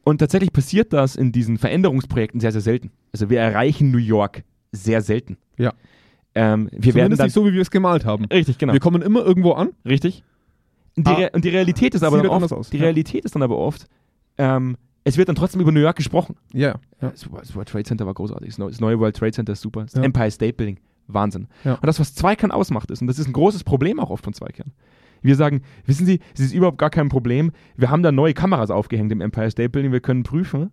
[0.03, 2.91] Und tatsächlich passiert das in diesen Veränderungsprojekten sehr, sehr selten.
[3.13, 5.37] Also wir erreichen New York sehr selten.
[5.57, 5.73] Ja.
[6.35, 8.25] Ähm, wir werden Zumindest dann, nicht so, wie wir es gemalt haben.
[8.25, 8.73] Richtig, genau.
[8.73, 9.69] Wir kommen immer irgendwo an.
[9.85, 10.23] Richtig.
[10.97, 12.83] Und die, Ah, Re und die Realität ist aber dann halt oft, aus, die ja.
[12.83, 13.87] Realität ist dann aber oft,
[14.37, 16.35] ähm, es wird dann trotzdem über New York gesprochen.
[16.53, 17.09] Ja, ja.
[17.11, 18.49] Das das World Trade Center war großartig.
[18.49, 19.81] Das neue, das neue World Trade Center ist super.
[19.83, 20.01] Das Ja.
[20.03, 21.47] Empire State Building, Wahnsinn.
[21.63, 21.73] Ja.
[21.75, 24.33] Und das, was Zweikern ausmacht, ist, und das ist ein großes Problem auch oft von
[24.33, 24.71] Zweikern.
[25.21, 27.51] Wir sagen, wissen Sie, es ist überhaupt gar kein Problem.
[27.77, 29.91] Wir haben da neue Kameras aufgehängt im Empire State Building.
[29.91, 30.71] Wir können prüfen,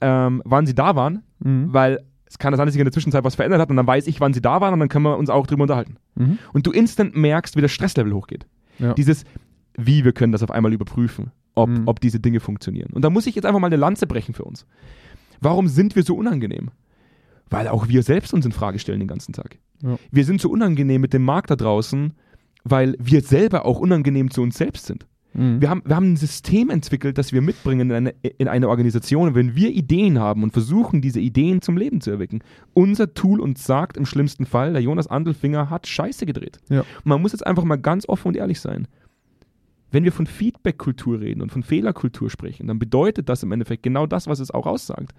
[0.00, 1.72] ähm, wann Sie da waren, Mhm.
[1.72, 4.06] weil es kann sein, dass sich in der Zwischenzeit was verändert hat und dann weiß
[4.06, 5.96] ich, wann Sie da waren und dann können wir uns auch drüber unterhalten.
[6.14, 6.38] Mhm.
[6.52, 8.46] Und du instant merkst, wie das Stresslevel hochgeht.
[8.78, 8.94] Ja.
[8.94, 9.24] Dieses,
[9.76, 11.82] wie wir können das auf einmal überprüfen, ob, Mhm.
[11.86, 12.90] ob diese Dinge funktionieren.
[12.92, 14.66] Und da muss ich jetzt einfach mal eine Lanze brechen für uns.
[15.40, 16.70] Warum sind wir so unangenehm?
[17.50, 19.58] Weil auch wir selbst uns in Frage stellen den ganzen Tag.
[19.82, 19.96] Ja.
[20.10, 22.14] Wir sind so unangenehm mit dem Markt da draußen,
[22.64, 25.06] weil wir selber auch unangenehm zu uns selbst sind.
[25.34, 25.60] Mhm.
[25.60, 29.34] Wir haben, wir haben ein System entwickelt, das wir mitbringen in eine, in eine Organisation.
[29.34, 32.40] Wenn wir Ideen haben und versuchen, diese Ideen zum Leben zu erwecken,
[32.72, 36.60] unser Tool uns sagt im schlimmsten Fall, der Jonas Andelfinger hat Scheiße gedreht.
[36.70, 36.84] Ja.
[37.02, 38.88] Man muss jetzt einfach mal ganz offen und ehrlich sein.
[39.90, 44.06] Wenn wir von Feedback-Kultur reden und von Fehlerkultur sprechen, dann bedeutet das im Endeffekt genau
[44.06, 45.12] das, was es auch aussagt.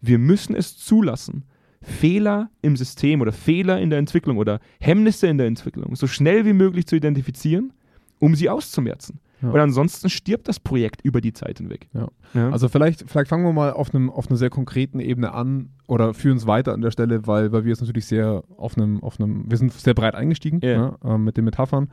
[0.00, 1.44] Wir müssen es zulassen,
[1.80, 6.44] Fehler im System oder Fehler in der Entwicklung oder Hemmnisse in der Entwicklung so schnell
[6.44, 7.72] wie möglich zu identifizieren,
[8.18, 9.20] um sie auszumerzen.
[9.40, 9.50] Ja.
[9.50, 11.88] Und ansonsten stirbt das Projekt über die Zeit hinweg.
[11.94, 12.08] Ja.
[12.34, 12.50] Ja.
[12.50, 16.12] Also vielleicht, vielleicht fangen wir mal auf, einem, auf einer sehr konkreten Ebene an oder
[16.14, 19.20] führen es weiter an der Stelle, weil, weil wir es natürlich sehr auf einem, auf
[19.20, 20.76] einem, wir sind sehr breit eingestiegen Ja.
[20.78, 21.88] ne, ähm, mit den Metaphern.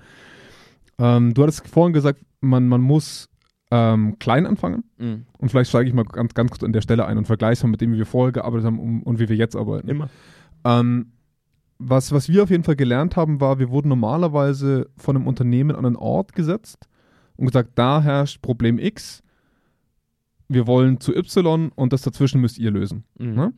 [0.97, 3.29] Ähm, du hattest vorhin gesagt, man, man muss
[3.71, 5.25] ähm, klein anfangen Mhm.
[5.39, 7.63] und vielleicht steige ich mal ganz, ganz kurz an der Stelle ein und vergleiche es
[7.63, 9.87] mal mit dem, wie wir vorher gearbeitet haben um, und wie wir jetzt arbeiten.
[9.89, 10.09] Immer.
[10.63, 11.11] Ähm,
[11.77, 15.75] was, was wir auf jeden Fall gelernt haben, war, wir wurden normalerweise von einem Unternehmen
[15.75, 16.87] an einen Ort gesetzt
[17.37, 19.23] und gesagt, da herrscht Problem X,
[20.47, 23.03] wir wollen zu Y und das dazwischen müsst ihr lösen.
[23.17, 23.33] Mhm.
[23.33, 23.53] Ne?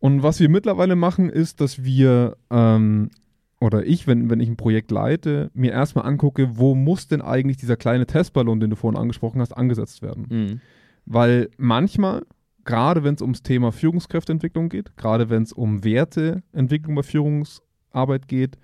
[0.00, 3.10] Und was wir mittlerweile machen, ist, dass wir, ähm,
[3.60, 7.56] oder ich, wenn, wenn ich ein Projekt leite, mir erstmal angucke, wo muss denn eigentlich
[7.56, 10.26] dieser kleine Testballon, den du vorhin angesprochen hast, angesetzt werden.
[10.28, 10.60] Mhm.
[11.04, 12.22] Weil manchmal,
[12.64, 18.56] gerade wenn es ums Thema Führungskräfteentwicklung geht, gerade wenn es um Werteentwicklung bei Führungsarbeit geht,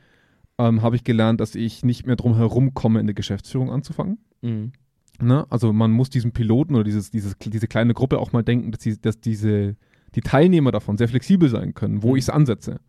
[0.58, 4.18] ähm, habe ich gelernt, dass ich nicht mehr drum herum komme, in der Geschäftsführung anzufangen.
[4.42, 4.72] Mhm.
[5.20, 5.46] Ne?
[5.50, 8.80] Also man muss diesen Piloten oder dieses, dieses, diese kleine Gruppe auch mal denken, dass,
[8.80, 9.76] die, dass diese,
[10.14, 12.16] die Teilnehmer davon sehr flexibel sein können, wo Mhm.
[12.16, 12.80] ich es ansetze.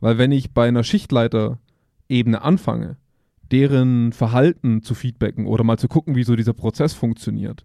[0.00, 2.96] Weil wenn ich bei einer Schichtleiter-Ebene anfange,
[3.50, 7.64] deren Verhalten zu feedbacken oder mal zu gucken, wie so dieser Prozess funktioniert,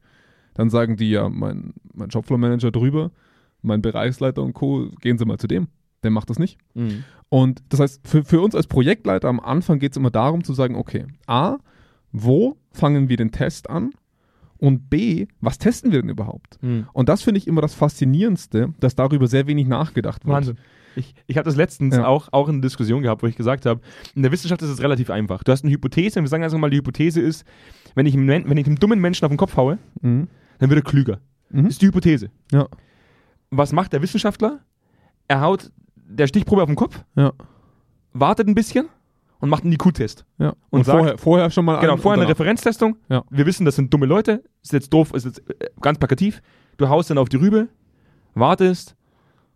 [0.54, 3.12] dann sagen die ja, mein, mein Shopfloor-Manager drüber,
[3.62, 5.68] mein Bereichsleiter und Co., gehen Sie mal zu dem.
[6.04, 6.58] Der macht das nicht.
[6.74, 7.04] Mhm.
[7.30, 10.54] Und das heißt, für, für uns als Projektleiter am Anfang geht es immer darum zu
[10.54, 11.58] sagen, okay, A,
[12.12, 13.92] wo fangen wir den Test an?
[14.60, 16.58] Und B, was testen wir denn überhaupt?
[16.64, 16.88] Mhm.
[16.94, 20.34] Und das finde ich immer das Faszinierendste, dass darüber sehr wenig nachgedacht wird.
[20.36, 20.58] Wahnsinn.
[20.96, 22.08] Ich, ich habe das letztens Ja.
[22.08, 23.82] auch, auch in einer Diskussion gehabt, wo ich gesagt habe,
[24.16, 25.44] in der Wissenschaft ist es relativ einfach.
[25.44, 27.46] Du hast eine Hypothese und wir sagen einfach mal, die Hypothese ist,
[27.94, 30.28] wenn ich, einem, Men- wenn ich einem dummen Menschen auf den Kopf haue, Mhm.
[30.58, 31.20] dann wird er klüger.
[31.52, 31.66] Mhm.
[31.66, 32.32] Das ist die Hypothese.
[32.52, 32.68] Ja.
[33.52, 34.62] Was macht der Wissenschaftler?
[35.28, 35.72] Er haut
[36.08, 37.34] der Stichprobe auf den Kopf, Ja.
[38.14, 38.88] wartet ein bisschen
[39.40, 40.26] und macht einen IQ-Test.
[40.40, 40.50] ja.
[40.50, 42.30] Und Und, sagt- vorher, vorher schon mal Genau, vorher eine.
[42.32, 42.98] Referenztestung.
[43.10, 43.24] Ja.
[43.30, 44.44] Wir wissen, das sind dumme Leute.
[44.64, 46.42] Ist jetzt doof, ist jetzt äh, ganz plakativ.
[46.78, 47.68] Du haust dann auf die Rübe,
[48.34, 48.96] wartest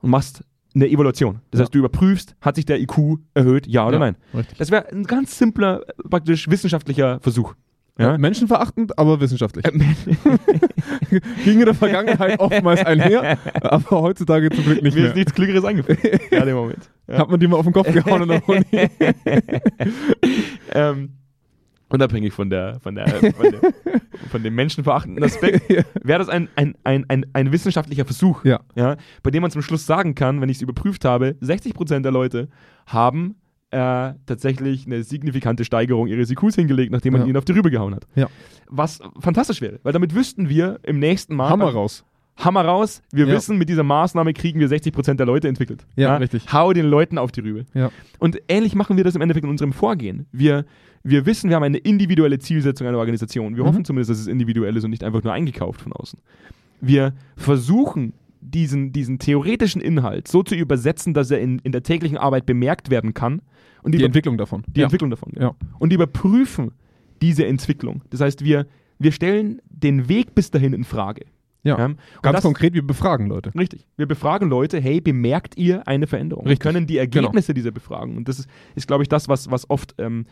[0.01, 1.41] und machst eine Evaluation.
[1.51, 1.63] Das Ja.
[1.63, 4.15] heißt, du überprüfst, hat sich der IQ erhöht, ja oder Ja, nein.
[4.33, 4.57] Richtig.
[4.57, 7.55] Das wäre ein ganz simpler, praktisch wissenschaftlicher Versuch.
[7.99, 8.17] Ja?
[8.17, 9.65] Menschenverachtend, aber wissenschaftlich.
[9.65, 9.71] Äh,
[11.43, 15.09] Ging in der Vergangenheit oftmals einher, aber heutzutage zum Glück nicht Mir mehr.
[15.11, 15.99] ist nichts Klügeres eingefallen.
[16.31, 16.89] ja, dem Moment.
[17.07, 17.19] Ja.
[17.19, 18.65] Hat man die mal auf den Kopf gehauen in der Uni?
[20.73, 21.09] ähm,
[21.89, 23.73] unabhängig von der, von der, von, der,
[24.29, 25.69] von dem menschenverachtenden Aspekt,
[26.03, 28.61] wäre das ein, ein, ein, ein, ein wissenschaftlicher Versuch, Ja.
[28.75, 32.11] ja, bei dem man zum Schluss sagen kann, wenn ich es überprüft habe, 60% der
[32.11, 32.47] Leute
[32.87, 33.35] haben
[33.71, 37.27] äh, tatsächlich eine signifikante Steigerung ihres IQs hingelegt, nachdem man Ja.
[37.27, 38.05] ihnen auf die Rübe gehauen hat.
[38.15, 38.27] Ja.
[38.67, 42.03] Was fantastisch wäre, weil damit wüssten wir im nächsten Mal, Hammer raus.
[42.37, 43.33] Hammer raus, wir Ja.
[43.33, 45.85] wissen, mit dieser Maßnahme kriegen wir 60% der Leute entwickelt.
[45.95, 46.51] Ja, richtig.
[46.51, 47.65] Hau den Leuten auf die Rübe.
[47.73, 47.91] Ja.
[48.19, 50.25] Und ähnlich machen wir das im Endeffekt in unserem Vorgehen.
[50.31, 50.65] Wir,
[51.03, 53.55] wir wissen, wir haben eine individuelle Zielsetzung einer Organisation.
[53.55, 53.67] Wir Mhm.
[53.67, 56.19] hoffen zumindest, dass es individuell ist und nicht einfach nur eingekauft von außen.
[56.79, 62.17] Wir versuchen, diesen, diesen theoretischen Inhalt so zu übersetzen, dass er in, in der täglichen
[62.17, 63.41] Arbeit bemerkt werden kann.
[63.83, 64.63] Und Die über- Entwicklung davon.
[64.67, 64.85] die ja.
[64.85, 65.33] Entwicklung davon.
[65.39, 65.55] Ja.
[65.79, 66.71] Und überprüfen
[67.21, 68.01] diese Entwicklung.
[68.09, 68.65] Das heißt, wir,
[68.99, 71.25] wir stellen den Weg bis dahin in Frage.
[71.63, 71.75] Ja.
[71.85, 73.51] Und Ganz das- konkret, wir befragen Leute.
[73.53, 73.85] Richtig.
[73.95, 76.47] Wir befragen Leute, hey, bemerkt ihr eine Veränderung?
[76.47, 76.65] Richtig.
[76.65, 79.69] Wir können die Ergebnisse dieser Befragung, und das ist, ist glaube ich, das, was, was
[79.69, 80.25] oft ähm,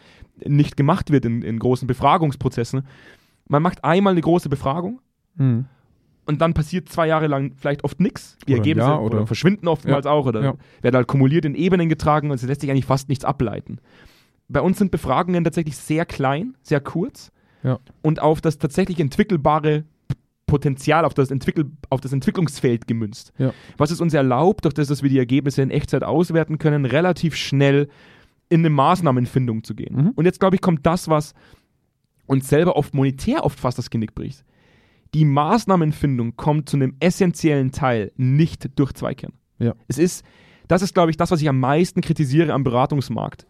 [0.43, 2.81] nicht gemacht wird in, in großen Befragungsprozessen.
[3.47, 5.01] Man macht einmal eine große Befragung
[5.35, 5.65] Mhm.
[6.29, 8.37] Und dann passiert zwei Jahre lang vielleicht oft nichts.
[8.47, 10.53] Die Oder Ergebnisse Jahr oder oder- verschwinden oftmals auch oder Ja.
[10.81, 13.79] werden halt kumuliert in Ebenen getragen und es lässt sich eigentlich fast nichts ableiten.
[14.47, 17.31] Bei uns sind Befragungen tatsächlich sehr klein, sehr kurz
[17.63, 17.79] Ja.
[18.01, 19.83] und auf das tatsächlich entwickelbare
[20.45, 23.33] Potenzial, auf das, Entwickel, auf das Entwicklungsfeld gemünzt.
[23.37, 23.53] Ja.
[23.77, 27.35] Was es uns erlaubt, durch das, dass wir die Ergebnisse in Echtzeit auswerten können, relativ
[27.35, 27.87] schnell
[28.49, 29.95] in eine Maßnahmenfindung zu gehen.
[29.95, 30.09] Mhm.
[30.15, 31.33] Und jetzt, glaube ich, kommt das, was
[32.25, 34.43] uns selber oft monetär oft fast das Genick bricht.
[35.13, 39.33] Die Maßnahmenfindung kommt zu einem essentiellen Teil nicht durch Zweikern.
[39.57, 39.73] Ja.
[39.87, 40.23] Es ist,
[40.67, 43.45] das ist, glaube ich, das, was ich am meisten kritisiere am Beratungsmarkt.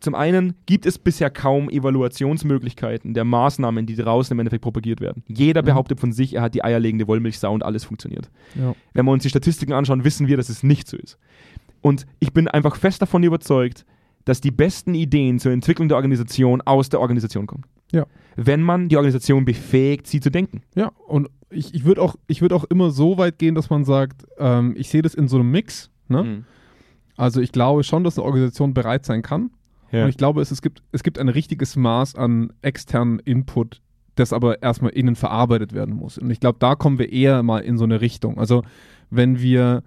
[0.00, 5.22] Zum einen gibt es bisher kaum Evaluationsmöglichkeiten der Maßnahmen, die draußen im Endeffekt propagiert werden.
[5.28, 5.66] Jeder Mhm.
[5.66, 8.30] behauptet von sich, er hat die eierlegende Wollmilchsau und alles funktioniert.
[8.54, 8.74] Ja.
[8.94, 11.18] Wenn wir uns die Statistiken anschauen, wissen wir, dass es nicht so ist.
[11.82, 13.84] Und ich bin einfach fest davon überzeugt,
[14.24, 17.64] dass die besten Ideen zur Entwicklung der Organisation aus der Organisation kommen.
[17.92, 18.06] Ja.
[18.36, 20.62] Wenn man die Organisation befähigt, sie zu denken.
[20.74, 23.84] Ja, und ich, ich würde auch, ich würd auch immer so weit gehen, dass man
[23.84, 25.90] sagt, ähm, ich sehe das in so einem Mix.
[26.08, 26.22] Ne?
[26.22, 26.44] Mhm.
[27.16, 29.50] Also ich glaube schon, dass eine Organisation bereit sein kann.
[29.92, 30.04] Ja.
[30.04, 33.80] Und ich glaube, es, es, gibt, es gibt ein richtiges Maß an externen Input,
[34.14, 36.18] das aber erstmal innen verarbeitet werden muss.
[36.18, 38.38] Und ich glaube, da kommen wir eher mal in so eine Richtung.
[38.38, 38.62] Also
[39.10, 39.82] wenn wir,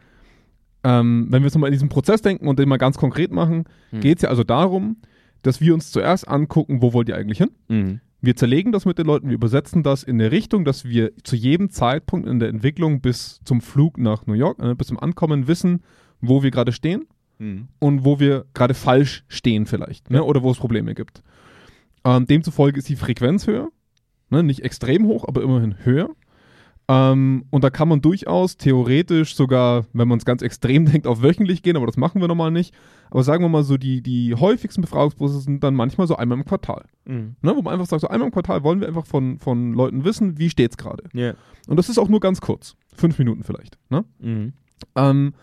[0.83, 3.65] ähm, wenn wir jetzt mal in diesen Prozess denken und den mal ganz konkret machen,
[3.91, 3.99] Mhm.
[4.01, 4.97] geht es ja also darum,
[5.41, 7.49] dass wir uns zuerst angucken, wo wollt ihr eigentlich hin?
[7.67, 7.99] Mhm.
[8.21, 11.35] Wir zerlegen das mit den Leuten, wir übersetzen das in der Richtung, dass wir zu
[11.35, 15.47] jedem Zeitpunkt in der Entwicklung bis zum Flug nach New York, äh, bis zum Ankommen
[15.47, 15.81] wissen,
[16.21, 17.05] wo wir gerade stehen
[17.39, 17.67] Mhm.
[17.79, 20.23] und wo wir gerade falsch stehen vielleicht ne?
[20.23, 21.21] Oder wo es Probleme gibt.
[22.05, 23.69] Ähm, demzufolge ist die Frequenz höher,
[24.29, 24.43] ne?
[24.43, 26.09] nicht extrem hoch, aber immerhin höher.
[26.89, 31.21] Ähm, und da kann man durchaus theoretisch sogar, wenn man es ganz extrem denkt, auf
[31.21, 32.73] wöchentlich gehen, aber das machen wir normal nicht.
[33.09, 36.45] Aber sagen wir mal so, die, die häufigsten Befragungsprozesse sind dann manchmal so einmal im
[36.45, 36.85] Quartal.
[37.05, 37.35] Mhm.
[37.41, 37.55] Ne?
[37.55, 40.37] Wo man einfach sagt, so einmal im Quartal wollen wir einfach von, von Leuten wissen,
[40.39, 41.03] wie steht es gerade.
[41.13, 41.35] Ja.
[41.67, 42.75] Und das ist auch nur ganz kurz.
[42.95, 43.77] Fünf Minuten vielleicht.
[43.89, 44.03] Ne?
[44.19, 44.53] Mhm.
[44.95, 45.33] Ähm,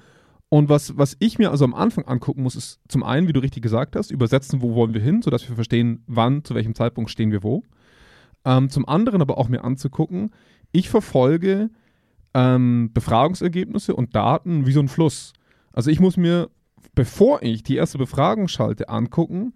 [0.51, 3.41] und was, was ich mir also am Anfang angucken muss, ist zum einen, wie du
[3.41, 7.09] richtig gesagt hast, übersetzen, wo wollen wir hin, sodass wir verstehen, wann, zu welchem Zeitpunkt
[7.09, 7.63] stehen wir wo.
[8.45, 10.31] Ähm, zum anderen aber auch mir anzugucken,
[10.73, 11.71] ich verfolge
[12.35, 15.33] ähm, Befragungsergebnisse und Daten wie so ein Fluss.
[15.73, 16.49] Also ich muss mir,
[16.95, 19.53] bevor ich die erste Befragung schalte, angucken,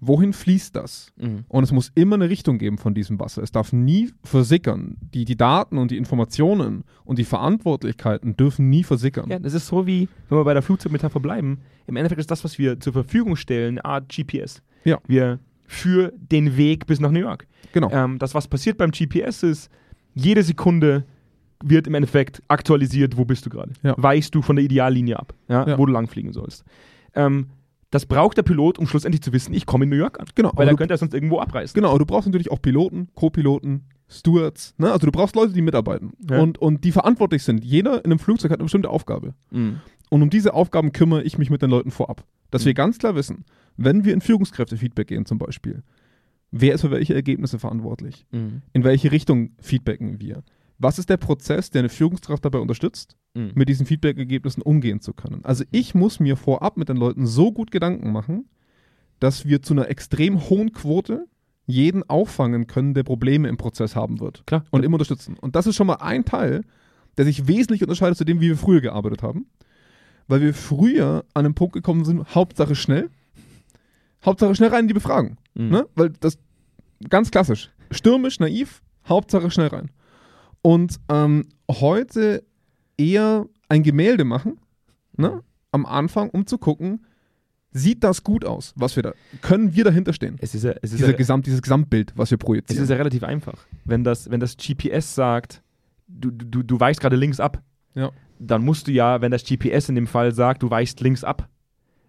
[0.00, 1.12] wohin fließt das?
[1.16, 1.44] Mhm.
[1.48, 3.42] Und es muss immer eine Richtung geben von diesem Wasser.
[3.42, 4.96] Es darf nie versickern.
[5.00, 9.30] Die, die Daten und die Informationen und die Verantwortlichkeiten dürfen nie versickern.
[9.30, 11.60] Ja, das ist so wie, wenn wir bei der Flugzeugmetapher bleiben.
[11.86, 14.62] Im Endeffekt ist das, was wir zur Verfügung stellen, eine Art GPS.
[14.84, 14.98] Ja.
[15.06, 17.46] Wir für den Weg bis nach New York.
[17.72, 17.90] Genau.
[17.90, 19.70] Ähm, das, was passiert beim GPS, ist,
[20.14, 21.04] jede Sekunde
[21.64, 23.72] wird im Endeffekt aktualisiert, wo bist du gerade.
[23.82, 23.94] Ja.
[23.96, 25.78] Weichst du von der Ideallinie ab, ja, Ja.
[25.78, 26.64] wo du langfliegen sollst.
[27.14, 27.46] Ähm,
[27.90, 30.26] das braucht der Pilot, um schlussendlich zu wissen, ich komme in New York an.
[30.34, 30.50] Genau.
[30.54, 31.74] Weil er du, könnte ja sonst irgendwo abreißen.
[31.80, 34.74] genau, du brauchst natürlich auch Piloten, Co-Piloten, Stewards.
[34.78, 34.92] Ne?
[34.92, 36.40] Also du brauchst Leute, die mitarbeiten Ja.
[36.40, 37.64] und, und die verantwortlich sind.
[37.64, 39.34] Jeder in einem Flugzeug hat eine bestimmte Aufgabe.
[39.50, 39.80] Mhm.
[40.10, 42.24] Und um diese Aufgaben kümmere ich mich mit den Leuten vorab.
[42.54, 42.66] Dass Mhm.
[42.66, 43.44] wir ganz klar wissen,
[43.76, 45.82] wenn wir in Führungskräfte-Feedback gehen zum Beispiel,
[46.52, 48.26] wer ist für welche Ergebnisse verantwortlich?
[48.30, 48.62] Mhm.
[48.72, 50.44] In welche Richtung feedbacken wir?
[50.78, 53.50] Was ist der Prozess, der eine Führungskraft dabei unterstützt, Mhm.
[53.56, 55.44] mit diesen Feedback-Ergebnissen umgehen zu können?
[55.44, 58.44] Also ich muss mir vorab mit den Leuten so gut Gedanken machen,
[59.18, 61.26] dass wir zu einer extrem hohen Quote
[61.66, 64.64] jeden auffangen können, der Probleme im Prozess haben wird Klar.
[64.70, 65.36] und immer unterstützen.
[65.40, 66.62] Und das ist schon mal ein Teil,
[67.16, 69.46] der sich wesentlich unterscheidet zu dem, wie wir früher gearbeitet haben.
[70.26, 73.10] Weil wir früher an einen Punkt gekommen sind, Hauptsache schnell.
[74.24, 75.36] Hauptsache schnell rein in die Befragung.
[75.54, 75.68] Mhm.
[75.68, 75.86] Ne?
[75.94, 76.38] Weil das
[77.10, 77.70] ganz klassisch.
[77.90, 79.90] Stürmisch, naiv, Hauptsache schnell rein.
[80.62, 82.42] Und ähm, heute
[82.96, 84.58] eher ein Gemälde machen,
[85.16, 85.42] ne?
[85.72, 87.04] am Anfang, um zu gucken,
[87.72, 90.36] sieht das gut aus, was wir da, können wir dahinter stehen?
[90.40, 92.82] Es ist ja, es ist Dieser ja, Gesamt, dieses Gesamtbild, was wir es projizieren.
[92.84, 93.66] ist ja relativ einfach.
[93.84, 95.62] Wenn das, wenn das GPS sagt,
[96.06, 97.62] du, du, du weichst gerade links ab,
[97.94, 98.10] Ja.
[98.38, 101.48] Dann musst du ja, wenn das GPS in dem Fall sagt, du weichst links ab,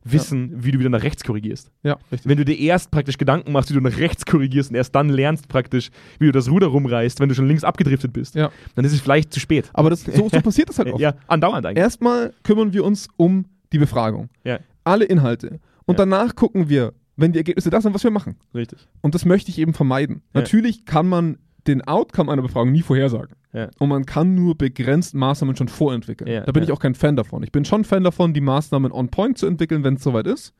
[0.03, 1.71] wissen, wie du wieder nach rechts korrigierst.
[1.81, 2.29] Ja, richtig.
[2.29, 5.09] Wenn du dir erst praktisch Gedanken machst, wie du nach rechts korrigierst und erst dann
[5.09, 8.51] lernst praktisch, wie du das Ruder rumreißt, wenn du schon links abgedriftet bist, Ja.
[8.75, 9.69] dann ist es vielleicht zu spät.
[9.73, 11.01] Aber das, so, so passiert das halt oft.
[11.01, 11.81] Ja, andauernd eigentlich.
[11.81, 14.29] Erstmal kümmern wir uns um die Befragung.
[14.43, 15.59] Ja, Alle Inhalte.
[15.87, 16.05] Und Ja.
[16.05, 18.35] danach gucken wir, wenn die Ergebnisse das sind, was wir machen.
[18.53, 18.87] richtig.
[19.01, 20.21] Und das möchte ich eben vermeiden.
[20.35, 20.41] Ja.
[20.41, 23.35] Natürlich kann man den Outcome einer Befragung nie vorhersagen.
[23.53, 23.69] Ja.
[23.79, 26.29] Und man kann nur begrenzt Maßnahmen schon vorentwickeln.
[26.29, 26.69] Ja, da bin ja.
[26.69, 27.43] ich auch kein Fan davon.
[27.43, 30.53] Ich bin schon Fan davon, die Maßnahmen on point zu entwickeln, wenn es soweit ist.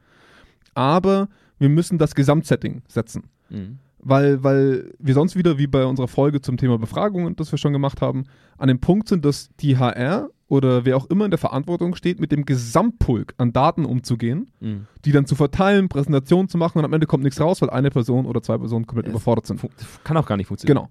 [0.74, 3.30] Aber wir müssen das Gesamtsetting setzen.
[3.50, 3.80] Mhm.
[4.00, 7.74] Weil, weil wir sonst wieder, wie bei unserer Folge zum Thema Befragungen, das wir schon
[7.74, 8.26] gemacht haben,
[8.58, 12.20] an dem Punkt sind, dass die HR oder wer auch immer in der Verantwortung steht,
[12.20, 14.88] mit dem Gesamtpulk an Daten umzugehen, Mhm.
[15.04, 17.90] die dann zu verteilen, Präsentationen zu machen und am Ende kommt nichts raus, weil eine
[17.90, 19.62] Person oder zwei Personen komplett Es überfordert sind.
[20.04, 20.86] Kann auch gar nicht funktionieren.
[20.86, 20.90] Genau.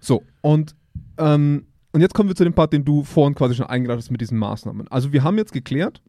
[0.00, 0.74] So, und,
[1.18, 4.10] ähm, und jetzt kommen wir zu dem Part, den du vorhin quasi schon eingeleitet hast
[4.10, 4.88] mit diesen Maßnahmen.
[4.88, 6.02] Also wir haben jetzt geklärt,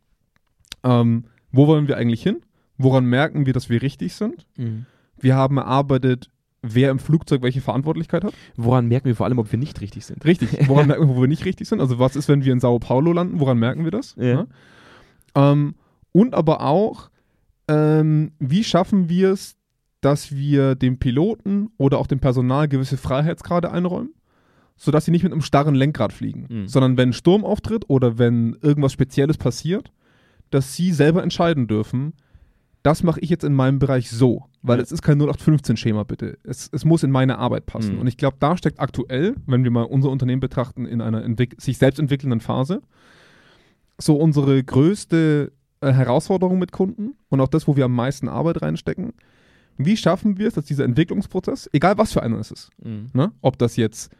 [0.84, 2.42] ähm, wo wollen wir eigentlich hin?
[2.78, 4.46] Woran merken wir, dass wir richtig sind?
[4.58, 4.86] Mhm.
[5.20, 6.30] Wir haben erarbeitet,
[6.74, 8.34] wer im Flugzeug welche Verantwortlichkeit hat.
[8.56, 10.24] Woran merken wir vor allem, ob wir nicht richtig sind?
[10.26, 10.50] Richtig.
[10.68, 11.80] Woran merken wir, wo wir nicht richtig sind?
[11.82, 13.40] Also was ist, wenn wir in Sao Paulo landen?
[13.40, 14.16] Woran merken wir das?
[14.18, 14.36] Ja.
[14.36, 14.48] Ne?
[15.36, 15.76] Ähm,
[16.12, 17.10] und aber auch,
[17.68, 19.56] ähm, wie schaffen wir es,
[20.02, 24.14] dass wir dem Piloten oder auch dem Personal gewisse Freiheitsgrade einräumen,
[24.76, 26.68] sodass sie nicht mit einem starren Lenkrad fliegen, Mhm.
[26.68, 29.92] sondern wenn ein Sturm auftritt oder wenn irgendwas Spezielles passiert,
[30.52, 32.14] dass sie selber entscheiden dürfen,
[32.88, 34.84] das mache ich jetzt in meinem Bereich so, weil Ja.
[34.84, 36.38] es ist kein 0815-Schema, bitte.
[36.44, 37.96] Es, es muss in meine Arbeit passen.
[37.96, 38.02] Mhm.
[38.02, 41.56] Und ich glaube, da steckt aktuell, wenn wir mal unser Unternehmen betrachten, in einer entwick
[41.62, 42.82] sich selbst entwickelnden Phase,
[44.00, 48.62] so unsere größte äh, Herausforderung mit Kunden und auch das, wo wir am meisten Arbeit
[48.62, 49.14] reinstecken.
[49.78, 53.08] Wie schaffen wir es, dass dieser Entwicklungsprozess, egal was für einer es ist, Mhm.
[53.14, 53.32] ne?
[53.42, 54.12] ob das jetzt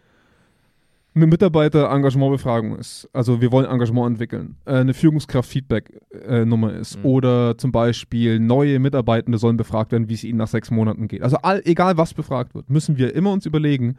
[1.26, 7.06] Mitarbeiter-Engagement-Befragung ist, also wir wollen Engagement entwickeln, äh, eine Führungskraft-Feedback-Nummer ist Mhm.
[7.06, 11.24] oder zum Beispiel neue Mitarbeitende sollen befragt werden, wie es ihnen nach sechs Monaten geht.
[11.24, 13.96] Also all, egal was befragt wird, müssen wir immer uns überlegen,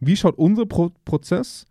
[0.00, 1.66] wie schaut unser Pro Prozess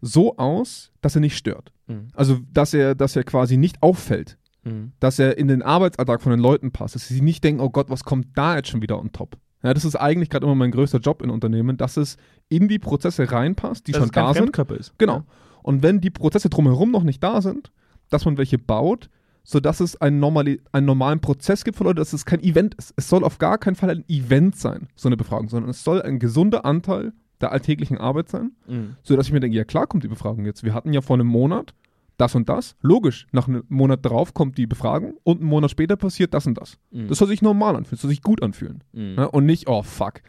[0.00, 1.72] so aus, dass er nicht stört.
[1.86, 2.08] Mhm.
[2.14, 4.92] Also dass er, dass er quasi nicht auffällt, Mhm.
[5.00, 7.90] dass er in den Arbeitsalltag von den Leuten passt, dass sie nicht denken, oh Gott,
[7.90, 9.36] was kommt da jetzt schon wieder on top.
[9.62, 12.16] Ja, das ist eigentlich gerade immer mein größter Job in Unternehmen, dass es
[12.48, 14.78] in die Prozesse reinpasst, die Dass schon es kein da sind.
[14.78, 14.98] Ist.
[14.98, 15.22] Genau.
[15.62, 17.70] Und wenn die Prozesse drumherum noch nicht da sind,
[18.10, 19.08] dass man welche baut,
[19.44, 22.92] sodass es einen, normali einen normalen Prozess gibt für Leute, dass es kein Event ist.
[22.96, 26.02] Es soll auf gar keinen Fall ein Event sein, so eine Befragung, sondern es soll
[26.02, 28.96] ein gesunder Anteil der alltäglichen Arbeit sein, Mhm.
[29.02, 30.62] sodass ich mir denke, ja klar kommt die Befragung jetzt.
[30.62, 31.74] Wir hatten ja vor einem Monat
[32.22, 32.76] das und das.
[32.80, 36.54] Logisch, nach einem Monat drauf kommt die Befragung und einen Monat später passiert das und
[36.54, 36.78] das.
[36.92, 37.08] Mhm.
[37.08, 38.84] Das soll sich normal anfühlen, das soll sich gut anfühlen.
[38.92, 39.16] Mhm.
[39.16, 39.30] Ne?
[39.30, 40.22] Und nicht, oh fuck,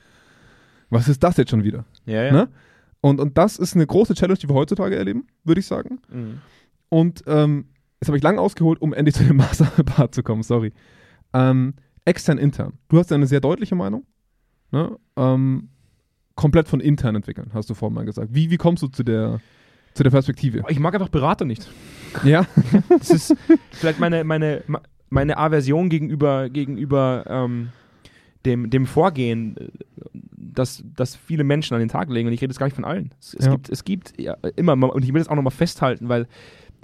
[0.89, 1.85] was ist das jetzt schon wieder?
[2.05, 2.31] Ja, ja.
[2.31, 2.49] Ne?
[3.01, 5.99] Und, und das ist eine große Challenge, die wir heutzutage erleben, würde ich sagen.
[6.11, 6.41] Mhm.
[6.89, 7.65] Und ähm,
[8.01, 10.73] jetzt habe ich lange ausgeholt, um endlich zu dem Masterpart zu kommen, sorry.
[11.33, 11.75] Ähm,
[12.05, 12.73] extern, intern.
[12.89, 14.05] Du hast eine sehr deutliche Meinung.
[14.71, 14.97] Ne?
[15.15, 15.69] Ähm,
[16.35, 18.29] komplett von intern entwickeln, hast du vorhin mal gesagt.
[18.33, 19.39] Wie, wie kommst du zu der,
[19.93, 20.63] zu der Perspektive?
[20.69, 21.69] Ich mag einfach Berater nicht.
[22.23, 22.45] Ja?
[22.89, 23.35] Das ist
[23.71, 24.63] vielleicht meine, meine,
[25.09, 27.69] meine Aversion gegenüber, gegenüber ähm,
[28.45, 29.67] dem, dem Vorgehen, äh,
[30.35, 32.27] das, das viele Menschen an den Tag legen.
[32.27, 33.11] Und ich rede jetzt gar nicht von allen.
[33.19, 33.51] Es, es Ja.
[33.53, 36.27] gibt, es gibt ja, immer, und ich will das auch nochmal festhalten, weil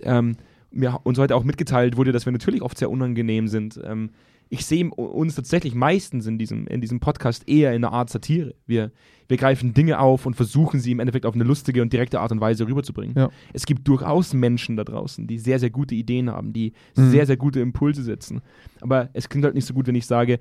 [0.04, 0.38] ähm,
[0.72, 3.80] mir uns heute auch mitgeteilt wurde, dass wir natürlich oft sehr unangenehm sind.
[3.84, 4.12] Ähm,
[4.50, 8.56] ich sehe uns tatsächlich meistens in diesem, in diesem Podcast eher in einer Art Satire.
[8.66, 8.92] Wir,
[9.28, 12.32] wir greifen Dinge auf und versuchen sie im Endeffekt auf eine lustige und direkte Art
[12.32, 13.16] und Weise rüberzubringen.
[13.16, 13.30] Ja.
[13.54, 17.12] Es gibt durchaus Menschen da draußen, die sehr, sehr gute Ideen haben, die Mhm.
[17.12, 18.42] sehr, sehr gute Impulse setzen.
[18.82, 20.40] Aber es klingt halt nicht so gut, wenn ich sage,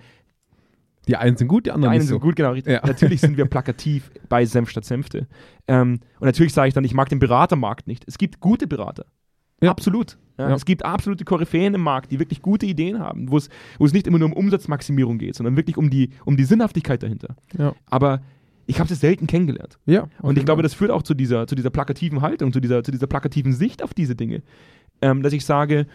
[1.07, 2.21] Die einen sind gut, die die anderen einen nicht sind so.
[2.21, 2.55] gut, genau.
[2.55, 2.81] Ja.
[2.87, 5.27] Natürlich sind wir plakativ bei Senf statt Senfte.
[5.67, 8.05] Ähm, und natürlich sage ich dann, ich mag den Beratermarkt nicht.
[8.07, 9.05] Es gibt gute Berater.
[9.63, 9.71] Ja.
[9.71, 10.19] Absolut.
[10.39, 10.55] Ja, Ja.
[10.55, 13.93] Es gibt absolute Koryphäen im Markt, die wirklich gute Ideen haben, wo es, wo es
[13.93, 17.35] nicht immer nur um Umsatzmaximierung geht, sondern wirklich um die, um die Sinnhaftigkeit dahinter.
[17.59, 17.75] Ja.
[17.87, 18.21] Aber
[18.67, 19.79] ich habe es selten kennengelernt.
[19.87, 22.85] Ja, Und ich glaube, das führt auch zu dieser, zu dieser plakativen Haltung, zu dieser,
[22.85, 24.43] zu dieser plakativen Sicht auf diese Dinge.
[25.01, 25.87] Ähm, dass ich sage,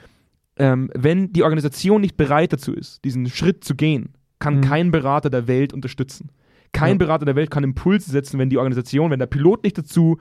[0.58, 4.62] ähm, wenn die Organisation nicht bereit dazu ist, diesen Schritt zu gehen, kann Mhm.
[4.62, 6.30] kein Berater der Welt unterstützen.
[6.74, 6.98] Kein Ja.
[6.98, 10.18] Berater der Welt kann Impulse setzen, wenn die Organisation, wenn der Pilot nicht dazu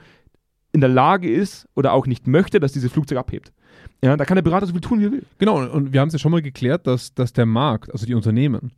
[0.73, 3.53] in der Lage ist oder auch nicht möchte, dass dieses Flugzeug abhebt.
[4.03, 5.27] Ja, da kann der Berater so viel tun, wie er will.
[5.39, 8.15] Genau, und wir haben es ja schon mal geklärt, dass, dass der Markt, also die
[8.15, 8.73] Unternehmen,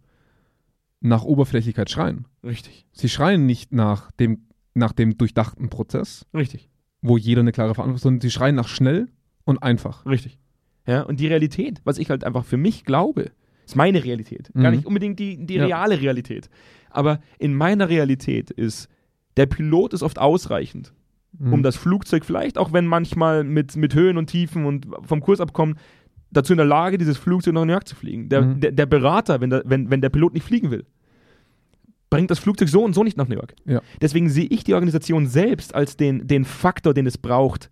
[1.01, 2.27] nach Oberflächlichkeit schreien.
[2.43, 2.87] Richtig.
[2.93, 6.69] Sie schreien nicht nach dem, nach dem durchdachten Prozess, Richtig.
[7.03, 9.09] wo jeder eine klare Verantwortung hat, sondern sie schreien nach schnell
[9.45, 10.07] und einfach.
[10.07, 10.39] Richtig.
[10.87, 13.31] Ja, und die Realität, was ich halt einfach für mich glaube,
[13.67, 14.51] ist meine Realität.
[14.55, 14.77] Gar Mhm.
[14.77, 15.67] nicht unbedingt die, die Ja.
[15.67, 16.49] reale Realität.
[16.91, 18.89] Aber in meiner Realität ist,
[19.37, 20.93] der Pilot ist oft ausreichend,
[21.39, 21.53] Mhm.
[21.53, 25.41] um das Flugzeug vielleicht, auch wenn manchmal mit, mit Höhen und Tiefen und vom Kurs
[25.41, 25.77] abkommen,
[26.31, 28.29] dazu in der Lage, dieses Flugzeug nach New York zu fliegen.
[28.29, 28.61] Der, Mhm.
[28.61, 30.85] der, der Berater, wenn der, wenn, wenn der Pilot nicht fliegen will,
[32.11, 33.55] bringt das Flugzeug so und so nicht nach New York.
[33.65, 33.81] Ja.
[34.01, 37.71] Deswegen sehe ich die Organisation selbst als den, den Faktor, den es braucht,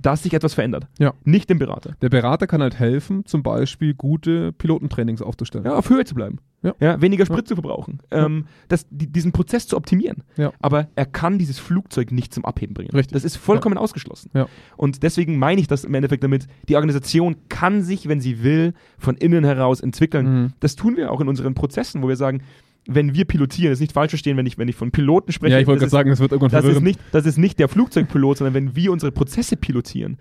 [0.00, 0.86] dass sich etwas verändert.
[0.98, 1.14] Ja.
[1.24, 1.96] Nicht den Berater.
[2.02, 5.64] Der Berater kann halt helfen, zum Beispiel gute Pilotentrainings aufzustellen.
[5.64, 6.38] Ja, auf Höhe zu bleiben.
[6.62, 7.00] Ja.
[7.00, 8.00] weniger Sprit zu verbrauchen.
[8.10, 10.24] Ähm, das, die, diesen Prozess zu optimieren.
[10.36, 10.52] Ja.
[10.60, 12.90] Aber er kann dieses Flugzeug nicht zum Abheben bringen.
[12.90, 13.12] Richtig.
[13.12, 14.30] Das ist vollkommen ausgeschlossen.
[14.34, 14.48] Ja.
[14.76, 18.74] Und deswegen meine ich das im Endeffekt damit, die Organisation kann sich, wenn sie will,
[18.98, 20.26] von innen heraus entwickeln.
[20.26, 20.52] Mhm.
[20.60, 22.42] Das tun wir auch in unseren Prozessen, wo wir sagen,
[22.86, 25.54] wenn wir pilotieren, das ist nicht falsch verstehen, wenn ich, wenn ich von Piloten spreche.
[25.54, 27.58] Ja, ich wollte das gerade sagen, es wird irgendwann das ist, nicht, das ist nicht
[27.58, 30.16] der Flugzeugpilot, sondern wenn wir unsere Prozesse pilotieren,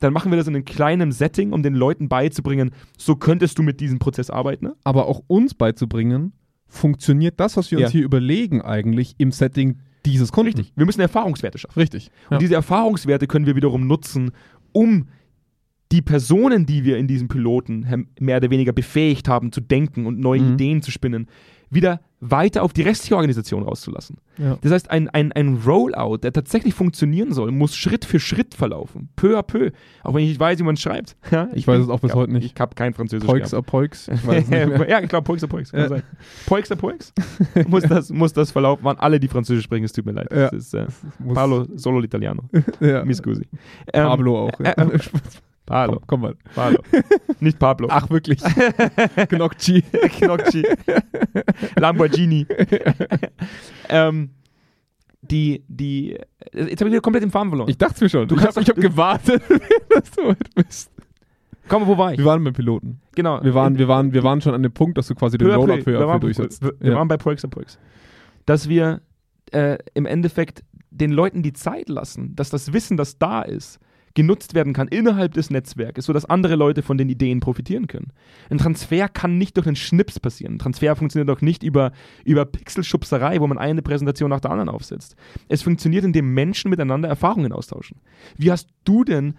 [0.00, 3.62] dann machen wir das in einem kleinen Setting, um den Leuten beizubringen, so könntest du
[3.62, 4.66] mit diesem Prozess arbeiten.
[4.66, 4.76] Ne?
[4.84, 6.32] Aber auch uns beizubringen,
[6.66, 7.92] funktioniert das, was wir uns Ja.
[7.92, 10.48] hier überlegen, eigentlich im Setting dieses Kunden.
[10.56, 10.72] Richtig.
[10.76, 11.78] Wir müssen Erfahrungswerte schaffen.
[11.78, 12.10] Richtig.
[12.30, 12.38] Und Ja.
[12.38, 14.30] diese Erfahrungswerte können wir wiederum nutzen,
[14.72, 15.08] um
[15.90, 20.18] die Personen, die wir in diesem Piloten mehr oder weniger befähigt haben zu denken und
[20.20, 20.54] neue Mhm.
[20.54, 21.26] Ideen zu spinnen,
[21.70, 24.16] wieder weiter auf die restliche Organisation rauszulassen.
[24.38, 24.58] Ja.
[24.60, 29.08] Das heißt, ein, ein, ein Rollout, der tatsächlich funktionieren soll, muss Schritt für Schritt verlaufen.
[29.14, 29.70] Peu à peu.
[30.02, 31.16] Auch wenn ich nicht weiß, wie man es schreibt.
[31.30, 32.52] Ja, Ich weiß es auch bis heute nicht.
[32.52, 33.54] Ich habe kein Französisch Poix gehabt.
[33.54, 34.08] a Poix.
[34.08, 34.50] Ich weiß nicht
[34.88, 35.70] ja, ich glaube, Poix a Poix.
[35.70, 35.88] Kann Ja.
[35.88, 36.02] sein.
[36.46, 37.12] Poix a Poix.
[37.68, 38.84] muss, das, muss das verlaufen.
[38.84, 40.28] Waren alle, die Französisch sprechen, es tut mir leid.
[40.32, 40.50] Ja.
[40.50, 40.86] Das ist äh,
[41.34, 42.42] Paolo solo l'italiano.
[42.80, 43.04] ja.
[43.04, 43.46] Mi scusi.
[43.92, 44.58] Ähm, Pablo auch.
[44.60, 44.72] Ja.
[44.72, 44.98] äh,
[45.68, 45.92] Paolo.
[45.94, 46.36] komm, komm mal.
[46.54, 46.78] Pablo.
[47.40, 47.88] Nicht Pablo.
[47.90, 48.40] Ach, wirklich.
[49.28, 49.82] Gnocchi.
[50.20, 50.62] Gnocchi.
[51.76, 52.46] Lamborghini.
[53.88, 54.30] ähm,
[55.22, 56.18] die, die,
[56.52, 57.68] jetzt habe ich wieder komplett den Faden verloren.
[57.68, 58.28] Ich dachte mir schon.
[58.28, 59.42] Du ich kannst habe ich hab doch- gewartet,
[59.90, 60.90] dass du weit bist.
[61.68, 62.18] Komm, wo war ich?
[62.18, 63.00] Wir waren beim Piloten.
[63.14, 63.42] Genau.
[63.42, 65.50] Wir waren, wir, waren, wir waren schon an dem Punkt, dass du quasi den.
[65.50, 66.62] Rollout für, durchsetzt.
[66.62, 66.96] wir, wir Ja.
[66.96, 67.78] waren bei Poix a Poix.
[68.46, 69.02] Dass wir
[69.52, 73.78] äh, im Endeffekt den Leuten die Zeit lassen, dass das Wissen, das da ist,
[74.18, 78.08] genutzt werden kann innerhalb des Netzwerkes, sodass andere Leute von den Ideen profitieren können.
[78.50, 80.54] Ein Transfer kann nicht durch einen Schnips passieren.
[80.54, 81.92] Ein Transfer funktioniert auch nicht über,
[82.24, 85.14] über Pixelschubserei, wo man eine Präsentation nach der anderen aufsetzt.
[85.46, 88.00] Es funktioniert, indem Menschen miteinander Erfahrungen austauschen.
[88.36, 89.34] Wie hast du denn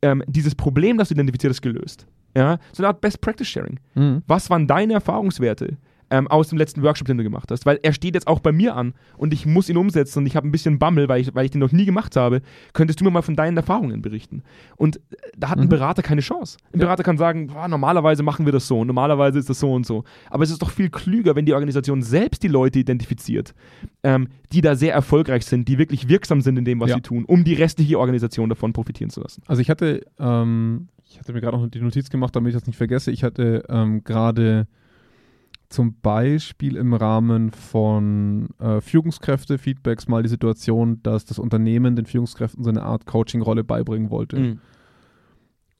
[0.00, 2.06] ähm, dieses Problem, das du identifiziert hast, gelöst?
[2.34, 2.58] Ja?
[2.72, 3.80] So eine Art Best Practice Sharing.
[3.94, 4.22] Mhm.
[4.26, 5.76] Was waren deine Erfahrungswerte
[6.12, 7.66] ähm, aus dem letzten Workshop, den du gemacht hast?
[7.66, 10.36] Weil er steht jetzt auch bei mir an und ich muss ihn umsetzen und ich
[10.36, 12.42] habe ein bisschen Bammel, weil ich, weil ich den noch nie gemacht habe.
[12.74, 14.42] Könntest du mir mal von deinen Erfahrungen berichten?
[14.76, 15.00] Und äh,
[15.36, 15.70] da hat ein Mhm.
[15.70, 16.58] Berater keine Chance.
[16.72, 16.86] Ein Ja.
[16.86, 20.04] Berater kann sagen, boah, normalerweise machen wir das so, normalerweise ist das so und so.
[20.30, 23.54] Aber es ist doch viel klüger, wenn die Organisation selbst die Leute identifiziert,
[24.02, 26.96] ähm, die da sehr erfolgreich sind, die wirklich wirksam sind in dem, was Ja.
[26.96, 29.42] sie tun, um die restliche Organisation davon profitieren zu lassen.
[29.46, 32.66] Also ich hatte, ähm, ich hatte mir gerade noch die Notiz gemacht, damit ich das
[32.66, 33.10] nicht vergesse.
[33.10, 34.66] Ich hatte ähm, gerade
[35.72, 42.62] zum Beispiel im Rahmen von äh, Führungskräfte-Feedbacks mal die Situation, dass das Unternehmen den Führungskräften
[42.62, 44.38] so eine Art Coaching-Rolle beibringen wollte.
[44.38, 44.58] Mhm.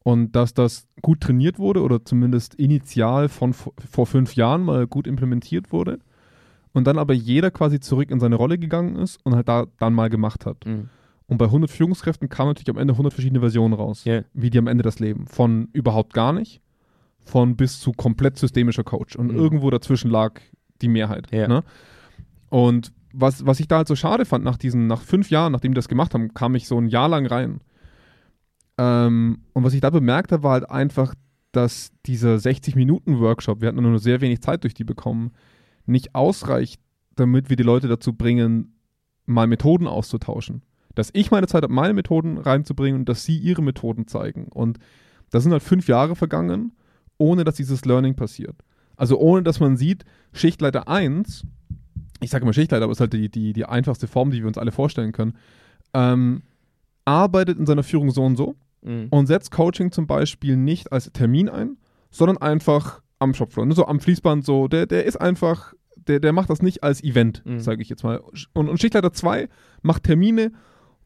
[0.04, 5.06] Und dass das gut trainiert wurde oder zumindest initial von vor fünf Jahren mal gut
[5.06, 6.00] implementiert wurde.
[6.72, 9.94] Und dann aber jeder quasi zurück in seine Rolle gegangen ist und halt da dann
[9.94, 10.66] mal gemacht hat.
[10.66, 10.88] Mhm.
[11.28, 14.22] Und bei 100 Führungskräften kamen natürlich am Ende 100 verschiedene Versionen raus, Ja.
[14.34, 15.26] wie die am Ende das leben.
[15.26, 16.60] Von überhaupt gar nicht,
[17.24, 19.16] von bis zu komplett systemischer Coach.
[19.16, 19.38] Und Mhm.
[19.38, 20.40] irgendwo dazwischen lag
[20.80, 21.28] die Mehrheit.
[21.32, 21.48] Ja.
[21.48, 21.62] Ne?
[22.48, 25.72] Und was, was ich da halt so schade fand, nach diesen, nach fünf Jahren, nachdem
[25.72, 27.60] die das gemacht haben, kam ich so ein Jahr lang rein.
[28.78, 31.14] Ähm, und was ich da bemerkt habe, war halt einfach,
[31.52, 35.32] dass dieser 60-Minuten-Workshop, wir hatten nur sehr wenig Zeit durch die bekommen,
[35.84, 36.80] nicht ausreicht,
[37.14, 38.74] damit wir die Leute dazu bringen,
[39.26, 40.62] mal Methoden auszutauschen.
[40.94, 44.46] Dass ich meine Zeit habe, meine Methoden reinzubringen und dass sie ihre Methoden zeigen.
[44.48, 44.78] Und
[45.30, 46.72] da sind halt fünf Jahre vergangen,
[47.22, 48.56] ohne dass dieses Learning passiert.
[48.96, 51.44] Also ohne, dass man sieht, Schichtleiter 1,
[52.20, 54.46] ich sage immer Schichtleiter, aber es ist halt die, die, die einfachste Form, die wir
[54.48, 55.34] uns alle vorstellen können,
[55.94, 56.42] ähm,
[57.04, 58.54] arbeitet in seiner Führung so und so
[58.84, 59.06] Mhm.
[59.10, 61.76] und setzt Coaching zum Beispiel nicht als Termin ein,
[62.10, 65.72] sondern einfach am Shopfloor, ne, so am Fließband, so, der, der ist einfach,
[66.08, 67.60] der, der macht das nicht als Event, Mhm.
[67.60, 68.20] sage ich jetzt mal.
[68.54, 69.48] Und, und Schichtleiter 2
[69.82, 70.50] macht Termine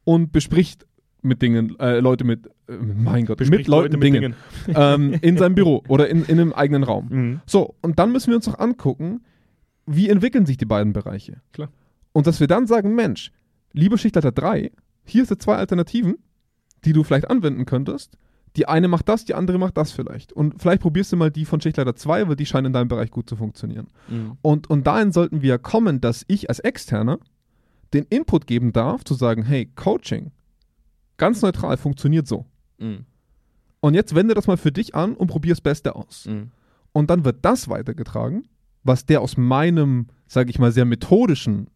[0.04, 0.86] und bespricht
[1.26, 4.34] mit Dingen, äh, Leute mit, äh, mein Gott, mit Bespricht Leuten Leute mit Dingen,
[4.74, 7.08] ähm, in seinem Büro oder in, in einem eigenen Raum.
[7.10, 7.40] Mhm.
[7.46, 9.22] So, und dann müssen wir uns noch angucken,
[9.86, 11.40] wie entwickeln sich die beiden Bereiche.
[11.52, 11.70] Klar.
[12.12, 13.30] Und dass wir dann sagen, Mensch,
[13.72, 14.70] lieber Schichtleiter 3,
[15.04, 16.16] hier sind zwei Alternativen,
[16.84, 18.16] die du vielleicht anwenden könntest.
[18.56, 20.32] Die eine macht das, die andere macht das vielleicht.
[20.32, 23.10] Und vielleicht probierst du mal die von Schichtleiter 2, weil die scheinen in deinem Bereich
[23.10, 23.88] gut zu funktionieren.
[24.08, 24.38] Mhm.
[24.40, 27.18] Und, und dahin sollten wir kommen, dass ich als Externer
[27.92, 30.32] den Input geben darf, zu sagen, hey, Coaching,
[31.16, 32.46] ganz neutral, funktioniert so.
[32.78, 33.04] Mhm.
[33.80, 36.26] Und jetzt wende das mal für dich an und probier das Beste aus.
[36.26, 36.50] Mhm.
[36.92, 38.48] Und dann wird das weitergetragen,
[38.82, 41.68] was der aus meinem, sage ich mal, sehr methodischen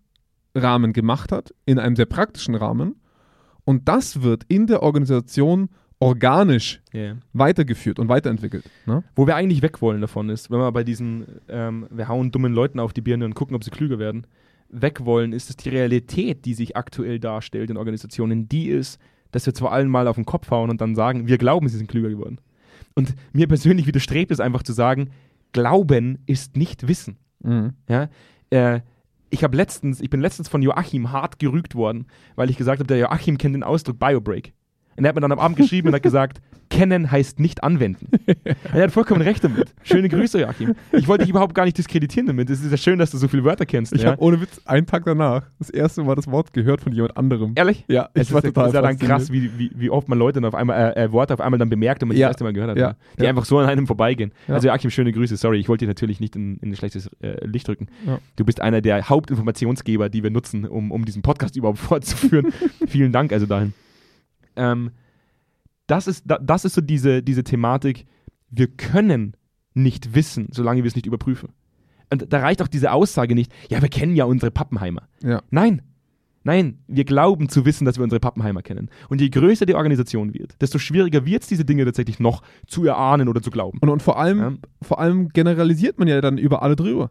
[0.54, 2.96] Rahmen gemacht hat, in einem sehr praktischen Rahmen.
[3.64, 5.68] Und das wird in der Organisation
[6.00, 7.16] organisch Ja.
[7.34, 8.64] weitergeführt und weiterentwickelt.
[8.86, 9.04] Ne?
[9.14, 12.54] Wo wir eigentlich weg wollen davon ist, wenn wir bei diesen, ähm, wir hauen dummen
[12.54, 14.26] Leuten auf die Birne und gucken, ob sie klüger werden,
[14.70, 18.98] weg wollen, ist es die Realität, die sich aktuell darstellt in Organisationen, die ist,
[19.30, 21.78] dass wir zwar allen mal auf den Kopf hauen und dann sagen, wir glauben, sie
[21.78, 22.40] sind klüger geworden.
[22.94, 25.10] Und mir persönlich widerstrebt es einfach zu sagen,
[25.52, 27.18] Glauben ist nicht Wissen.
[27.42, 27.74] Mhm.
[27.88, 28.08] Ja?
[28.50, 28.80] Äh,
[29.30, 32.88] ich habe letztens, ich bin letztens von Joachim hart gerügt worden, weil ich gesagt habe,
[32.88, 34.52] der Joachim kennt den Ausdruck Biobreak.
[34.96, 38.08] Und er hat mir dann am Abend geschrieben und hat gesagt, kennen heißt nicht anwenden.
[38.72, 39.74] er hat vollkommen recht damit.
[39.82, 40.74] Schöne Grüße, Joachim.
[40.92, 42.48] Ich wollte dich überhaupt gar nicht diskreditieren damit.
[42.48, 43.92] Es ist ja schön, dass du so viele Wörter kennst.
[43.92, 44.12] Ich ja?
[44.12, 47.52] habe ohne Witz einen Tag danach das erste Mal das Wort gehört von jemand anderem.
[47.56, 47.84] Ehrlich?
[47.88, 50.18] Ja, Es ich war ist, total ist ja dann krass, wie, wie, wie oft man
[50.18, 52.28] Leute dann auf einmal, äh, äh, Worte auf einmal dann bemerkt und man Ja.
[52.28, 52.78] das erste Mal gehört hat.
[52.78, 52.94] Ja.
[53.18, 54.32] Die einfach so an einem vorbeigehen.
[54.46, 55.36] Also Joachim, schöne Grüße.
[55.36, 57.88] Sorry, ich wollte dich natürlich nicht in, in ein schlechtes äh, Licht rücken.
[58.06, 58.18] Ja.
[58.36, 62.52] Du bist einer der Hauptinformationsgeber, die wir nutzen, um, um diesen Podcast überhaupt fortzuführen.
[62.86, 63.72] Vielen Dank also dahin.
[64.56, 64.90] Ähm,
[65.86, 68.06] das, ist, da, das ist so diese, diese Thematik,
[68.50, 69.34] wir können
[69.74, 71.50] nicht wissen, solange wir es nicht überprüfen.
[72.12, 75.08] Und da reicht auch diese Aussage nicht, ja, wir kennen ja unsere Pappenheimer.
[75.22, 75.42] Ja.
[75.50, 75.82] Nein.
[76.42, 78.88] Nein, wir glauben zu wissen, dass wir unsere Pappenheimer kennen.
[79.10, 82.86] Und je größer die Organisation wird, desto schwieriger wird es, diese Dinge tatsächlich noch zu
[82.86, 83.78] erahnen oder zu glauben.
[83.82, 84.52] Und, und vor, allem, Ja.
[84.80, 87.10] vor allem generalisiert man ja dann über alle drüber.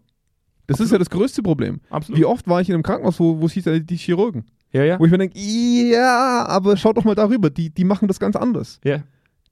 [0.66, 1.80] Das ist ja das größte Problem.
[1.92, 2.20] Absolut.
[2.20, 4.46] Wie oft war ich in einem Krankenhaus, wo, es hieß, die Chirurgen?
[4.72, 5.00] Ja, ja.
[5.00, 8.36] Wo ich mir denke, ja, aber schaut doch mal darüber, die, die machen das ganz
[8.36, 8.80] anders.
[8.84, 9.04] ja.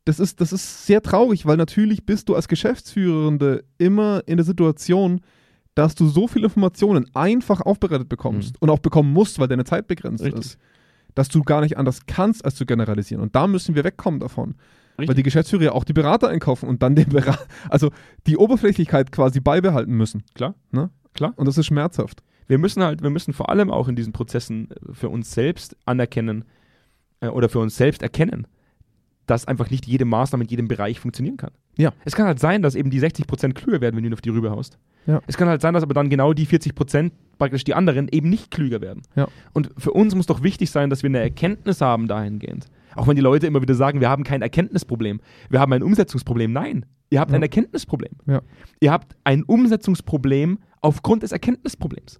[0.05, 4.45] Das ist, das ist sehr traurig, weil natürlich bist du als Geschäftsführende immer in der
[4.45, 5.20] Situation,
[5.76, 9.86] dass du so viele Informationen einfach aufbereitet bekommst und auch bekommen musst, weil deine Zeit
[9.86, 10.45] begrenzt Richtig.
[10.45, 10.57] ist,
[11.13, 13.22] dass du gar nicht anders kannst, als zu generalisieren.
[13.22, 14.55] Und da müssen wir wegkommen davon.
[14.95, 15.18] Weil Richtig.
[15.18, 17.91] die Geschäftsführer ja auch die Berater einkaufen und dann den Berater, also
[18.28, 20.24] die Oberflächlichkeit quasi beibehalten müssen.
[20.36, 20.55] Klar.
[20.72, 20.89] Ne?
[21.13, 21.34] Klar.
[21.36, 22.24] Und das ist schmerzhaft.
[22.47, 25.75] Wir müssen halt, wir müssen vor allem auch in diesen Prozessen äh, für uns selbst
[25.85, 26.45] anerkennen
[27.21, 28.47] äh, oder für uns selbst erkennen,
[29.25, 31.51] dass einfach nicht jede Maßnahme in jedem Bereich funktionieren kann.
[31.77, 31.91] Ja.
[32.05, 34.29] Es kann halt sein, dass eben die 60% klüger werden, wenn du ihn auf die
[34.29, 34.79] Rübe haust.
[35.05, 35.21] Ja.
[35.27, 38.49] Es kann halt sein, dass aber dann genau die 40% praktisch die anderen eben nicht
[38.51, 39.03] klüger werden.
[39.15, 39.27] Ja.
[39.53, 42.67] Und für uns muss doch wichtig sein, dass wir eine Erkenntnis haben dahingehend.
[42.95, 46.51] Auch wenn die Leute immer wieder sagen, wir haben kein Erkenntnisproblem, wir haben ein Umsetzungsproblem.
[46.51, 47.35] Nein, ihr habt Ja.
[47.37, 48.13] ein Erkenntnisproblem.
[48.25, 48.41] Ja.
[48.79, 52.19] Ihr habt ein Umsetzungsproblem aufgrund des Erkenntnisproblems.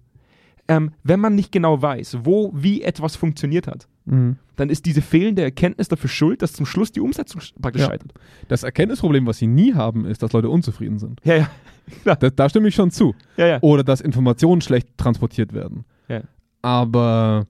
[0.70, 4.36] Ähm, wenn man nicht genau weiß, wo, wie etwas funktioniert hat, Mhm.
[4.56, 7.88] dann ist diese fehlende Erkenntnis dafür schuld, dass zum Schluss die Umsetzung praktisch Ja.
[7.88, 8.12] scheitert.
[8.48, 11.20] Das Erkenntnisproblem, was sie nie haben, ist, dass Leute unzufrieden sind.
[11.24, 11.50] Ja, ja.
[12.04, 13.14] Da, da stimme ich schon zu.
[13.38, 13.58] ja, ja.
[13.62, 15.84] Oder dass Informationen schlecht transportiert werden.
[16.08, 16.20] Ja.
[16.60, 17.46] Aber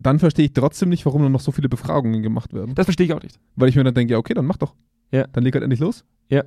[0.00, 2.74] dann verstehe ich trotzdem nicht, warum dann noch so viele Befragungen gemacht werden.
[2.76, 3.40] Das verstehe ich auch nicht.
[3.56, 4.74] Weil ich mir dann denke, ja, okay, dann mach doch.
[5.10, 5.26] Ja.
[5.32, 6.04] Dann leg halt endlich los.
[6.28, 6.44] Ja.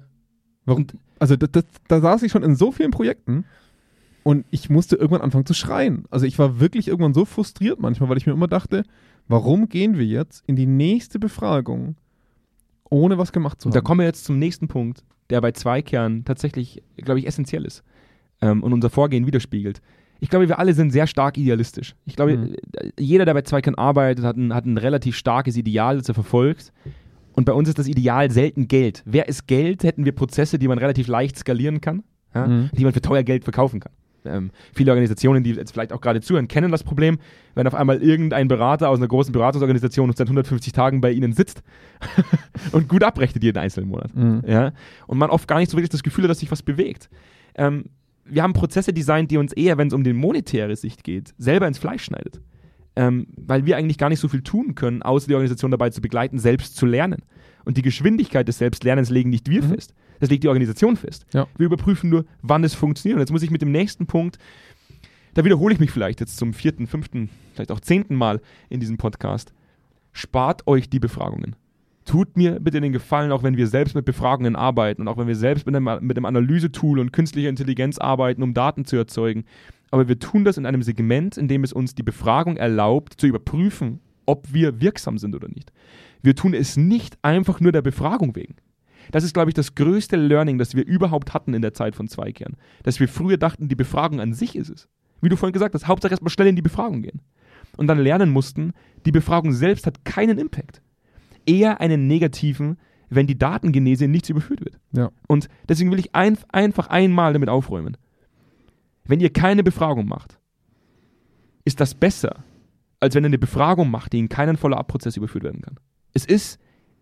[0.66, 0.88] Warum?
[1.20, 3.44] Also das, das, da saß ich schon in so vielen Projekten
[4.24, 6.06] und ich musste irgendwann anfangen zu schreien.
[6.12, 8.84] Also ich war wirklich irgendwann so frustriert manchmal, weil ich mir immer dachte,
[9.28, 11.96] warum gehen wir jetzt in die nächste Befragung,
[12.90, 13.82] ohne was gemacht zu Und haben?
[13.84, 17.84] da kommen wir jetzt zum nächsten Punkt, der bei Zweikern tatsächlich, glaube ich, essentiell ist
[18.42, 19.82] ähm, und unser Vorgehen widerspiegelt.
[20.20, 21.96] Ich glaube, wir alle sind sehr stark idealistisch.
[22.06, 22.56] Ich glaube, Mhm.
[22.74, 26.14] äh, jeder, der bei Zweikern arbeitet, hat ein, hat ein relativ starkes Ideal, das er
[26.14, 26.72] verfolgt.
[27.34, 29.02] Und bei uns ist das Ideal selten Geld.
[29.06, 32.04] Wer ist Geld, hätten wir Prozesse, die man relativ leicht skalieren kann,
[32.36, 32.46] ja?
[32.46, 32.70] Mhm.
[32.78, 33.94] die man für teuer Geld verkaufen kann.
[34.26, 37.18] Ähm, viele Organisationen, die jetzt vielleicht auch gerade zuhören, kennen das Problem,
[37.56, 41.64] wenn auf einmal irgendein Berater aus einer großen Beratungsorganisation seit 150 Tagen bei ihnen sitzt
[42.72, 44.16] und gut abrechnet jeden einzelnen Monat.
[44.16, 44.44] Mhm.
[44.46, 44.74] Ja?
[45.08, 47.10] Und man oft gar nicht so wirklich das Gefühl hat, dass sich was bewegt.
[47.56, 47.86] Ähm,
[48.26, 51.68] wir haben Prozesse designt, die uns eher, wenn es um die monetäre Sicht geht, selber
[51.68, 52.40] ins Fleisch schneidet.
[52.96, 56.02] Ähm, weil wir eigentlich gar nicht so viel tun können, außer die Organisation dabei zu
[56.02, 57.24] begleiten, selbst zu lernen.
[57.64, 59.70] Und die Geschwindigkeit des Selbstlernens legen nicht wir Mhm.
[59.70, 59.94] fest.
[60.22, 61.26] Das legt die Organisation fest.
[61.34, 61.48] Ja.
[61.58, 63.16] Wir überprüfen nur, wann es funktioniert.
[63.16, 64.38] Und jetzt muss ich mit dem nächsten Punkt,
[65.34, 68.98] da wiederhole ich mich vielleicht jetzt zum vierten, fünften, vielleicht auch zehnten Mal in diesem
[68.98, 69.52] Podcast.
[70.14, 71.56] Spart euch die Befragungen.
[72.06, 75.28] Tut mir bitte den Gefallen, auch wenn wir selbst mit Befragungen arbeiten und auch wenn
[75.28, 79.46] wir selbst mit einem, mit einem Analysetool und künstlicher Intelligenz arbeiten, um Daten zu erzeugen.
[79.90, 83.26] Aber wir tun das in einem Segment, in dem es uns die Befragung erlaubt, zu
[83.26, 85.72] überprüfen, ob wir wirksam sind oder nicht.
[86.22, 88.56] Wir tun es nicht einfach nur der Befragung wegen.
[89.12, 92.08] Das ist, glaube ich, das größte Learning, das wir überhaupt hatten in der Zeit von
[92.08, 92.56] Zweikern.
[92.84, 94.88] Dass wir früher dachten, die Befragung an sich ist es.
[95.22, 97.22] Wie du vorhin gesagt hast, Hauptsache erstmal schnell in die Befragung gehen.
[97.78, 98.74] Und dann lernen mussten,
[99.06, 100.82] die Befragung selbst hat keinen Impact.
[101.46, 102.78] Eher einen negativen,
[103.10, 104.80] wenn die Datengenese nichts überführt wird.
[104.94, 105.10] Ja.
[105.28, 107.98] Und deswegen will ich ein, einfach einmal damit aufräumen.
[109.04, 110.40] Wenn ihr keine Befragung macht,
[111.66, 112.44] ist das besser,
[113.00, 115.80] als wenn ihr eine Befragung macht, die in keinen Follow-up-Prozess überführt werden kann.
[116.14, 116.60] Es ist,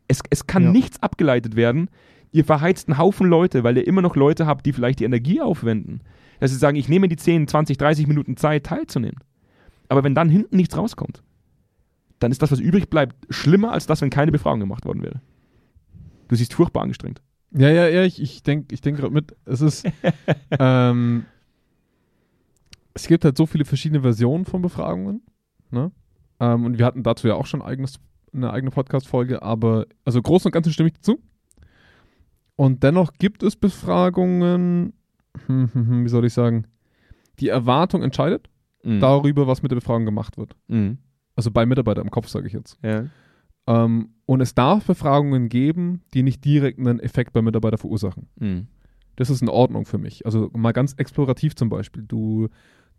[0.09, 0.71] es, es kann Ja.
[0.71, 1.89] nichts abgeleitet werden.
[2.31, 5.39] Ihr verheizt einen Haufen Leute, weil ihr immer noch Leute habt, die vielleicht die Energie
[5.39, 6.01] aufwenden.
[6.41, 9.19] Dass sie sagen, ich nehme die 10, 20, 30 Minuten Zeit teilzunehmen.
[9.87, 11.23] Aber wenn dann hinten nichts rauskommt,
[12.19, 15.21] dann ist das, was übrig bleibt, schlimmer als das, wenn keine Befragung gemacht worden wäre.
[16.27, 17.21] Du siehst furchtbar angestrengt.
[17.51, 19.35] Ja, ja, ja, ich, ich denke ich denk gerade mit.
[19.45, 19.87] Es ist.
[20.59, 21.25] ähm,
[22.93, 25.21] es gibt halt so viele verschiedene Versionen von Befragungen.
[25.71, 25.91] Ne?
[26.39, 27.99] Ähm, und wir hatten dazu ja auch schon eigenes,
[28.33, 31.19] eine eigene Podcast-Folge, aber also groß und ganzen stimme ich dazu.
[32.55, 34.93] Und dennoch gibt es Befragungen,
[35.47, 36.65] hm, hm, hm, wie soll ich sagen,
[37.39, 38.49] die Erwartung entscheidet
[38.83, 38.99] Mhm.
[39.01, 40.55] darüber, was mit der Befragung gemacht wird.
[40.67, 40.99] Mhm.
[41.35, 42.77] Also bei Mitarbeitern im Kopf, sage ich jetzt.
[42.81, 43.05] Ja.
[43.67, 48.27] Ähm, und es darf Befragungen geben, die nicht direkt einen Effekt beim Mitarbeiter verursachen.
[48.37, 48.67] Mhm.
[49.17, 50.25] Das ist in Ordnung für mich.
[50.25, 52.03] Also mal ganz explorativ zum Beispiel.
[52.07, 52.47] Du,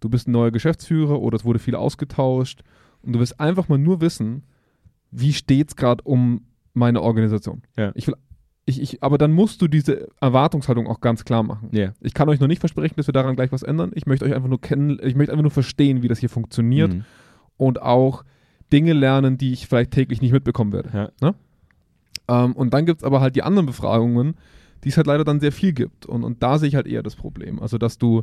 [0.00, 2.62] du bist ein neuer Geschäftsführer oder es wurde viel ausgetauscht
[3.02, 4.42] und du willst einfach mal nur wissen,
[5.10, 6.42] wie steht es gerade um
[6.72, 7.62] meine Organisation.
[7.76, 7.92] Ja.
[7.94, 8.14] Ich will,
[8.64, 11.68] ich, ich, aber dann musst du diese Erwartungshaltung auch ganz klar machen.
[11.72, 11.92] Ja.
[12.00, 13.90] Ich kann euch noch nicht versprechen, dass wir daran gleich was ändern.
[13.94, 16.92] Ich möchte euch einfach nur kennen, ich möchte einfach nur verstehen, wie das hier funktioniert
[16.92, 17.04] Mhm.
[17.56, 18.24] und auch
[18.72, 20.90] Dinge lernen, die ich vielleicht täglich nicht mitbekommen werde.
[20.92, 21.10] Ja.
[21.20, 21.34] Ne?
[22.28, 24.36] Ähm, und dann gibt es aber halt die anderen Befragungen,
[24.84, 26.06] die es halt leider dann sehr viel gibt.
[26.06, 27.58] Und, und da sehe ich halt eher das Problem.
[27.58, 28.22] Also, dass du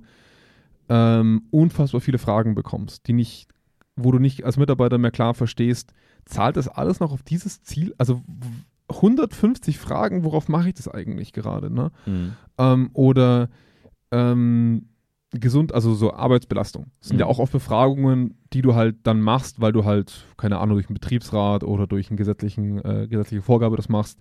[0.89, 3.49] ähm, unfassbar viele Fragen bekommst, die nicht,
[3.97, 5.91] wo du nicht als Mitarbeiter mehr klar verstehst,
[6.27, 7.93] zahlt das alles noch auf dieses Ziel?
[7.97, 11.69] Also w- 150 Fragen, worauf mache ich das eigentlich gerade?
[11.73, 11.91] Ne?
[12.05, 12.33] Mhm.
[12.57, 13.49] ähm, oder
[14.11, 14.87] ähm,
[15.31, 16.85] gesund, also so Arbeitsbelastung.
[16.99, 17.21] Das sind Mhm.
[17.21, 20.87] ja auch oft Befragungen, die du halt dann machst, weil du halt, keine Ahnung, durch
[20.87, 24.19] einen Betriebsrat oder durch eine gesetzlichen, äh, gesetzliche Vorgabe das machst.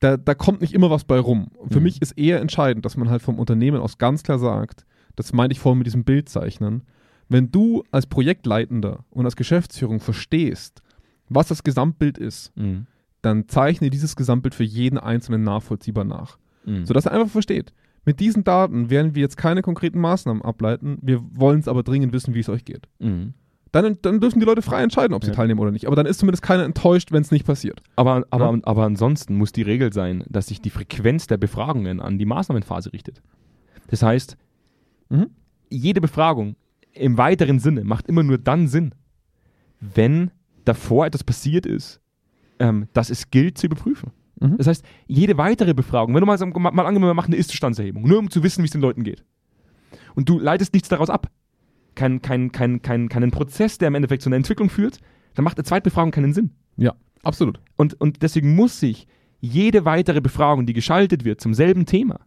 [0.00, 1.48] Da, da kommt nicht immer was bei rum.
[1.70, 1.84] Für Mhm.
[1.84, 4.84] mich ist eher entscheidend, dass man halt vom Unternehmen aus ganz klar sagt,
[5.16, 6.82] das meinte ich vorhin mit diesem Bildzeichnen,
[7.28, 10.82] wenn du als Projektleitender und als Geschäftsführung verstehst,
[11.30, 12.86] was das Gesamtbild ist, Mhm.
[13.22, 16.84] dann zeichne dieses Gesamtbild für jeden Einzelnen nachvollziehbar nach Mhm.
[16.84, 17.72] sodass er einfach versteht.
[18.04, 22.12] Mit diesen Daten werden wir jetzt keine konkreten Maßnahmen ableiten, wir wollen es aber dringend
[22.12, 22.86] wissen, wie es euch geht.
[22.98, 23.32] Mhm.
[23.72, 25.36] Dann, dann dürfen die Leute frei entscheiden, ob sie Ja.
[25.36, 25.86] teilnehmen oder nicht.
[25.86, 27.80] Aber dann ist zumindest keiner enttäuscht, wenn es nicht passiert.
[27.94, 28.58] Aber, aber, Ja.
[28.64, 32.92] aber ansonsten muss die Regel sein, dass sich die Frequenz der Befragungen an die Maßnahmenphase
[32.92, 33.22] richtet.
[33.88, 34.36] Das heißt,
[35.10, 35.28] Mhm.
[35.70, 36.56] jede Befragung
[36.94, 38.92] im weiteren Sinne macht immer nur dann Sinn,
[39.80, 40.30] wenn
[40.64, 42.00] davor etwas passiert ist,
[42.58, 44.10] ähm, dass es gilt zu überprüfen.
[44.40, 44.56] Mhm.
[44.58, 48.18] Das heißt, jede weitere Befragung, wenn du mal, mal angenommen, wir machen eine Ist-Zustandserhebung, nur
[48.18, 49.24] um zu wissen, wie es den Leuten geht.
[50.14, 51.30] Und du leitest nichts daraus ab,
[51.94, 54.98] kein, kein, kein, kein, keinen Prozess, der im Endeffekt zu einer Entwicklung führt,
[55.34, 56.50] dann macht eine Zweitbefragung keinen Sinn.
[56.76, 57.60] Ja, absolut.
[57.76, 59.06] Und, und deswegen muss sich
[59.40, 62.20] jede weitere Befragung, die geschaltet wird zum selben Thema,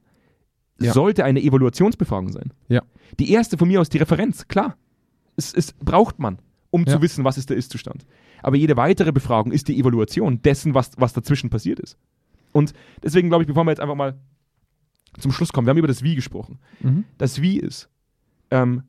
[0.82, 0.94] Ja.
[0.94, 2.54] sollte eine Evaluationsbefragung sein.
[2.68, 2.82] Ja.
[3.20, 4.78] Die erste von mir aus, die Referenz, klar.
[5.36, 6.40] Es, es braucht man,
[6.74, 6.94] um Ja.
[6.94, 8.04] zu wissen, was ist der Ist-Zustand.
[8.42, 11.98] Aber jede weitere Befragung ist die Evaluation dessen, was, was dazwischen passiert ist.
[12.52, 14.20] Und deswegen glaube ich, bevor wir jetzt einfach mal
[15.20, 16.58] zum Schluss kommen, wir haben über das Wie gesprochen.
[16.82, 17.04] Mhm.
[17.20, 17.90] Das Wie ist,
[18.50, 18.84] ähm,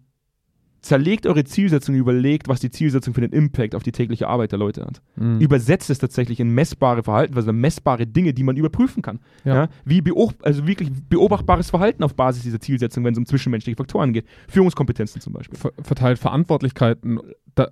[0.85, 4.59] zerlegt eure Zielsetzung, überlegt, was die Zielsetzung für den Impact auf die tägliche Arbeit der
[4.59, 5.41] Leute hat Mhm.
[5.41, 9.21] übersetzt es tatsächlich in messbare Verhaltensweisen, also messbare Dinge, die man überprüfen kann.
[9.45, 9.55] Ja.
[9.55, 9.69] Ja.
[9.85, 14.13] wie beob also wirklich beobachtbares Verhalten auf Basis dieser Zielsetzung, wenn es um zwischenmenschliche Faktoren
[14.13, 14.27] geht.
[14.49, 15.59] Führungskompetenzen zum Beispiel.
[15.59, 17.21] Ver verteilt Verantwortlichkeiten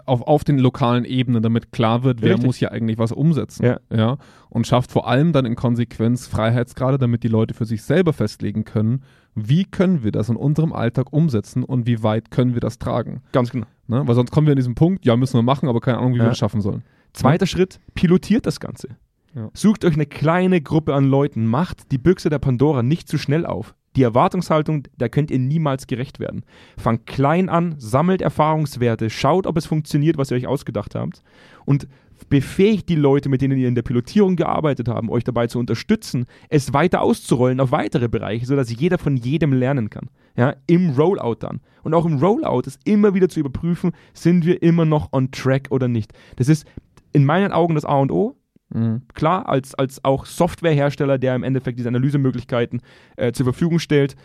[0.07, 2.47] auf, auf den lokalen Ebenen, damit klar wird, wer Richtig.
[2.47, 3.65] muss hier eigentlich was umsetzen.
[3.65, 3.81] Ja.
[3.93, 4.17] Ja,
[4.49, 8.65] und schafft vor allem dann in Konsequenz Freiheitsgrade, damit die Leute für sich selber festlegen
[8.65, 9.03] können,
[9.35, 13.22] wie können wir das in unserem Alltag umsetzen und wie weit können wir das tragen.
[13.33, 13.66] Ganz genau.
[13.87, 14.03] Ne?
[14.07, 16.18] Weil sonst kommen wir an diesen Punkt, ja, müssen wir machen, aber keine Ahnung, wie
[16.18, 16.24] Ja.
[16.24, 16.83] wir das schaffen sollen.
[17.12, 18.89] Zweiter Schritt, pilotiert das Ganze.
[19.35, 19.51] Ja.
[19.55, 23.47] Sucht euch eine kleine Gruppe an Leuten, macht die Büchse der Pandora nicht zu schnell
[23.47, 23.74] auf.
[23.97, 26.45] Die Erwartungshaltung, da könnt ihr niemals gerecht werden.
[26.78, 31.22] Fangt klein an, sammelt Erfahrungswerte, schaut, ob es funktioniert, was ihr euch ausgedacht habt
[31.66, 31.87] und
[32.29, 36.27] befähigt die Leute, mit denen ihr in der Pilotierung gearbeitet habt, euch dabei zu unterstützen,
[36.49, 40.09] es weiter auszurollen auf weitere Bereiche, sodass jeder von jedem lernen kann.
[40.37, 41.61] Ja, Im Rollout dann.
[41.83, 45.68] Und auch im Rollout ist immer wieder zu überprüfen, sind wir immer noch on track
[45.70, 46.12] oder nicht.
[46.37, 46.66] Das ist
[47.12, 48.37] in meinen Augen das A und O.
[48.70, 49.03] Mhm.
[49.14, 52.81] Klar, als, als auch Softwarehersteller, der im Endeffekt diese Analysemöglichkeiten
[53.16, 54.16] äh, zur Verfügung stellt,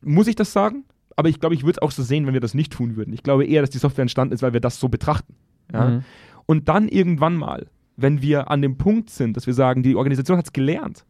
[0.00, 0.84] muss ich das sagen.
[1.16, 3.14] Aber ich glaube, ich würde es auch so sehen, wenn wir das nicht tun würden.
[3.14, 5.36] Ich glaube eher, dass die Software entstanden ist, weil wir das so betrachten.
[5.72, 5.90] Ja?
[5.90, 6.04] Mhm.
[6.46, 7.66] Und dann irgendwann mal,
[7.96, 11.04] wenn wir an dem Punkt sind, dass wir sagen, die Organisation hat es gelernt,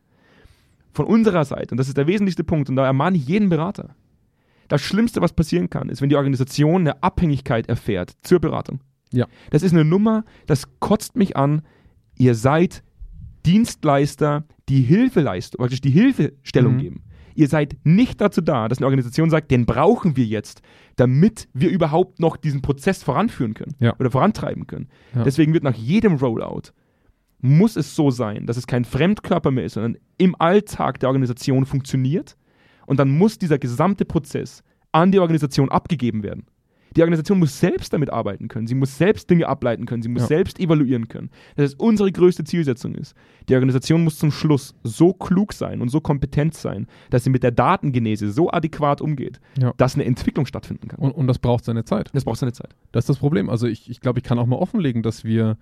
[0.92, 3.96] von unserer Seite, und das ist der wesentlichste Punkt, und da ermahne ich jeden Berater,
[4.68, 8.80] das Schlimmste, was passieren kann, ist, wenn die Organisation eine Abhängigkeit erfährt zur Beratung.
[9.12, 9.26] Ja.
[9.50, 11.62] Das ist eine Nummer, das kotzt mich an.
[12.16, 12.82] Ihr seid
[13.44, 16.78] Dienstleister, die Hilfeleistung, praktisch die Hilfestellung Mhm.
[16.78, 17.02] geben.
[17.34, 20.62] Ihr seid nicht dazu da, dass eine Organisation sagt, den brauchen wir jetzt,
[20.96, 23.94] damit wir überhaupt noch diesen Prozess voranführen können Ja.
[23.98, 24.88] oder vorantreiben können.
[25.14, 25.24] Ja.
[25.24, 26.72] Deswegen wird nach jedem Rollout
[27.40, 31.66] muss es so sein, dass es kein Fremdkörper mehr ist, sondern im Alltag der Organisation
[31.66, 32.38] funktioniert.
[32.86, 34.62] Und dann muss dieser gesamte Prozess
[34.92, 36.46] an die Organisation abgegeben werden.
[36.96, 38.66] Die Organisation muss selbst damit arbeiten können.
[38.66, 40.02] Sie muss selbst Dinge ableiten können.
[40.02, 40.28] Sie muss Ja.
[40.28, 41.30] selbst evaluieren können.
[41.56, 43.14] Das ist unsere größte Zielsetzung ist.
[43.48, 47.42] Die Organisation muss zum Schluss so klug sein und so kompetent sein, dass sie mit
[47.42, 49.72] der Datengenese so adäquat umgeht, Ja.
[49.76, 51.00] dass eine Entwicklung stattfinden kann.
[51.00, 52.10] Und, und das braucht seine Zeit.
[52.14, 52.74] das braucht seine Zeit.
[52.92, 53.50] Das ist das Problem.
[53.50, 55.56] Also ich, ich glaube, ich kann auch mal offenlegen, dass wir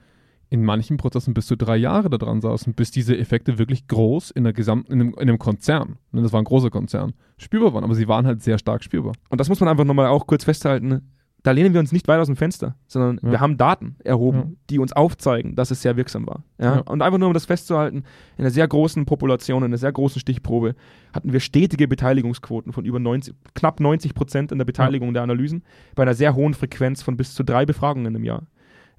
[0.50, 4.30] in manchen Prozessen bis zu drei Jahre da dran saßen, bis diese Effekte wirklich groß
[4.32, 7.72] in der gesamten, in einem, in einem Konzern, ne, das war ein großer Konzern, spürbar
[7.72, 7.84] waren.
[7.84, 9.14] Aber sie waren halt sehr stark spürbar.
[9.30, 11.08] Und das muss man einfach nochmal auch kurz festhalten.
[11.44, 13.32] Da lehnen wir uns nicht weit aus dem Fenster, sondern Ja.
[13.32, 14.46] wir haben Daten erhoben, Ja.
[14.70, 16.44] die uns aufzeigen, dass es sehr wirksam war.
[16.60, 16.78] Ja?
[16.82, 18.04] Und einfach nur, um das festzuhalten,
[18.36, 20.76] in einer sehr großen Population, in einer sehr großen Stichprobe,
[21.12, 25.64] hatten wir stetige Beteiligungsquoten von über 90, knapp 90 Prozent in der Beteiligung der Analysen,
[25.96, 28.46] bei einer sehr hohen Frequenz von bis zu drei Befragungen im Jahr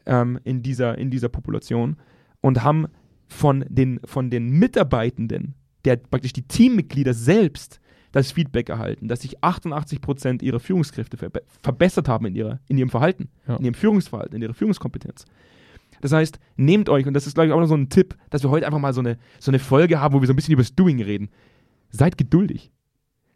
[0.06, 1.96] ähm, in, dieser, in dieser Population
[2.42, 2.88] und haben
[3.30, 5.54] von den, von den Mitarbeitenden,
[5.86, 7.80] der praktisch die Teammitglieder selbst,
[8.14, 12.78] das Feedback erhalten, dass sich 88 Prozent ihrer Führungskräfte verbe verbessert haben in, ihrer, in
[12.78, 13.58] ihrem Verhalten, Ja.
[13.58, 15.26] in ihrem Führungsverhalten, in ihrer Führungskompetenz.
[16.00, 18.44] Das heißt, nehmt euch, und das ist, glaube ich, auch noch so ein Tipp, dass
[18.44, 20.54] wir heute einfach mal so eine, so eine Folge haben, wo wir so ein bisschen
[20.54, 21.30] über das Doing reden.
[21.90, 22.72] Seid geduldig.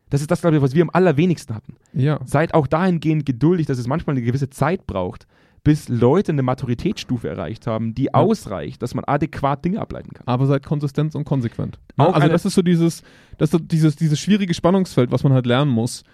[0.10, 1.76] Das ist das, glaube ich, was wir am allerwenigsten hatten.
[1.94, 2.20] Ja.
[2.26, 5.28] Seid auch dahingehend geduldig, dass es manchmal eine gewisse Zeit braucht,
[5.68, 10.26] bis Leute eine Maturitätsstufe erreicht haben, die ausreicht, dass man adäquat Dinge ableiten kann.
[10.26, 11.78] Aber seid konsistent und konsequent.
[11.98, 13.04] Auch also das ist so dieses,
[13.38, 16.06] das so dieses, dieses schwierige Spannungsfeld, was man halt lernen muss.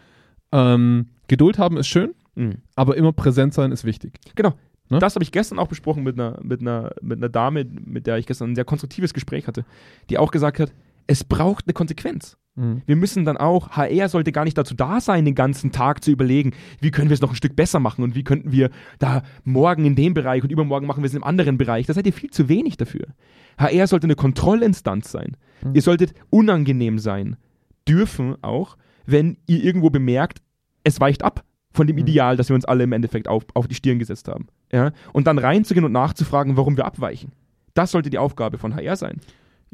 [0.51, 2.63] Ähm, Geduld haben ist schön, Mhm.
[2.75, 4.17] aber immer präsent sein ist wichtig.
[4.33, 4.55] Genau.
[4.89, 4.97] Ne?
[4.97, 8.17] Das habe ich gestern auch besprochen mit einer, mit, einer, mit einer Dame, mit der
[8.17, 9.65] ich gestern ein sehr konstruktives Gespräch hatte,
[10.09, 10.73] die auch gesagt hat,
[11.05, 12.37] es braucht eine Konsequenz.
[12.55, 16.11] Wir müssen dann auch, HR sollte gar nicht dazu da sein, den ganzen Tag zu
[16.11, 19.23] überlegen, wie können wir es noch ein Stück besser machen und wie könnten wir da
[19.43, 21.87] morgen in dem Bereich und übermorgen machen wir es in einem anderen Bereich.
[21.87, 23.07] Da seid ihr viel zu wenig dafür.
[23.57, 25.35] HR sollte eine Kontrollinstanz sein.
[25.73, 27.37] Ihr solltet unangenehm sein,
[27.87, 30.39] dürfen auch, wenn ihr irgendwo bemerkt,
[30.83, 32.01] es weicht ab von dem Mhm.
[32.01, 34.47] Ideal, das wir uns alle im Endeffekt auf, auf die Stirn gesetzt haben.
[34.71, 34.91] Ja?
[35.11, 37.31] Und dann reinzugehen und nachzufragen, warum wir abweichen.
[37.73, 39.21] Das sollte die Aufgabe von HR sein.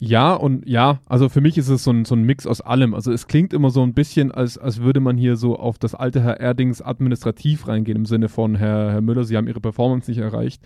[0.02, 2.94] Ja und ja, also für mich ist es so ein, so ein Mix aus allem.
[2.94, 5.94] Also es klingt immer so ein bisschen, als, als würde man hier so auf das
[5.94, 10.10] alte Herr Erdings administrativ reingehen, im Sinne von Herr, Herr Müller, Sie haben Ihre Performance
[10.10, 10.64] nicht erreicht.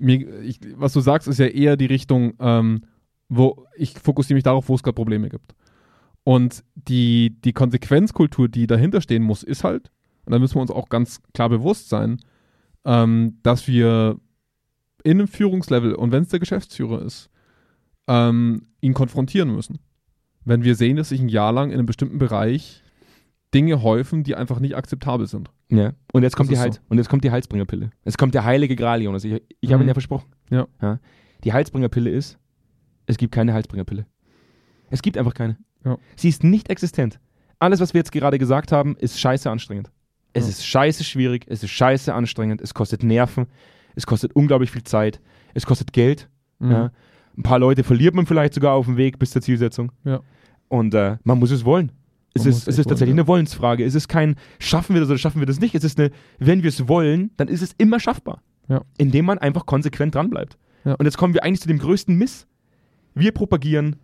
[0.00, 2.82] Mir, ich, was du sagst, ist ja eher die Richtung, ähm,
[3.28, 5.54] wo ich fokussiere mich darauf, wo es gerade Probleme gibt.
[6.24, 9.92] Und die, die Konsequenzkultur, die dahinter stehen muss, ist halt,
[10.24, 12.18] und da müssen wir uns auch ganz klar bewusst sein,
[12.84, 14.18] ähm, dass wir
[15.04, 17.30] in einem Führungslevel, und wenn es der Geschäftsführer ist,
[18.08, 19.78] ähm, ihn konfrontieren müssen.
[20.44, 22.82] Wenn wir sehen, dass sich ein Jahr lang in einem bestimmten Bereich
[23.54, 25.50] Dinge häufen, die einfach nicht akzeptabel sind.
[25.70, 25.92] Ja.
[26.12, 27.90] Und jetzt kommt Das die ist Heils und jetzt kommt die Heilsbringerpille.
[28.04, 29.24] Es kommt der heilige Gral, Jonas.
[29.24, 29.86] Ich, ich habe Mhm.
[29.86, 30.28] ihn ja versprochen.
[30.50, 30.66] Ja.
[31.44, 32.38] Die Heilsbringerpille ist,
[33.06, 34.06] es gibt keine Heilsbringerpille.
[34.90, 35.56] Es gibt einfach keine.
[35.84, 35.96] Ja.
[36.16, 37.18] Sie ist nicht existent.
[37.58, 39.90] Alles, was wir jetzt gerade gesagt haben, ist scheiße anstrengend.
[40.32, 40.50] Es Ja.
[40.50, 43.46] ist scheiße schwierig, es ist scheiße anstrengend, es kostet Nerven,
[43.94, 45.20] es kostet unglaublich viel Zeit,
[45.54, 46.28] es kostet Geld.
[46.58, 46.70] Mhm.
[46.70, 46.92] Ja.
[47.36, 49.92] Ein paar Leute verliert man vielleicht sogar auf dem Weg bis zur Zielsetzung.
[50.04, 50.20] Ja.
[50.68, 51.92] Und äh, man muss es wollen.
[52.34, 53.22] Es Man ist, es ist tatsächlich wollen, ja.
[53.22, 53.84] eine Wollensfrage.
[53.84, 55.74] Es ist kein, schaffen wir das oder schaffen wir das nicht.
[55.74, 58.42] Es ist eine, wenn wir es wollen, dann ist es immer schaffbar.
[58.68, 58.82] Ja.
[58.98, 60.58] Indem man einfach konsequent dranbleibt.
[60.84, 60.94] Ja.
[60.94, 62.46] Und jetzt kommen wir eigentlich zu dem größten Miss.
[63.14, 63.96] Wir propagieren,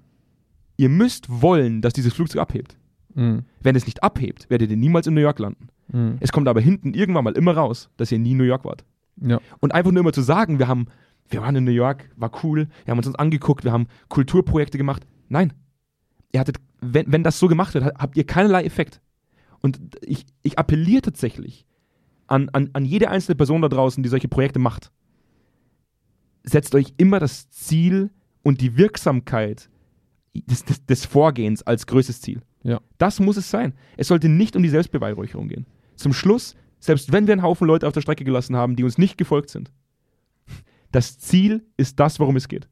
[0.77, 2.77] ihr müsst wollen, dass dieses Flugzeug abhebt.
[3.15, 3.43] Mhm.
[3.61, 5.69] Wenn es nicht abhebt, werdet ihr niemals in New York landen.
[5.89, 6.17] Mhm.
[6.21, 8.85] Es kommt aber hinten irgendwann mal immer raus, dass ihr nie in New York wart.
[9.21, 9.41] Ja.
[9.61, 10.87] Und einfach nur immer zu sagen, wir haben,
[11.33, 14.79] wir waren in New York, war cool, wir haben uns uns angeguckt, wir haben Kulturprojekte
[14.79, 15.07] gemacht.
[15.29, 15.53] Nein.
[16.33, 19.01] Ihr hattet, wenn, wenn das so gemacht wird, habt ihr keinerlei Effekt.
[19.61, 21.67] Und ich, ich appelliere tatsächlich
[22.27, 24.91] an, an, an jede einzelne Person da draußen, die solche Projekte macht.
[26.43, 28.11] Setzt euch immer das Ziel
[28.43, 29.71] und die Wirksamkeit
[30.35, 32.43] des, des, des Vorgehens als größtes Ziel.
[32.65, 32.81] Ja.
[32.99, 33.75] Das muss es sein.
[33.97, 35.67] Es sollte nicht um die Selbstbeweihräucherung gehen.
[35.97, 38.99] Zum Schluss, selbst wenn wir einen Haufen Leute auf der Strecke gelassen haben, die uns
[38.99, 39.71] nicht gefolgt sind,
[40.93, 42.69] das Ziel ist das, worum es geht.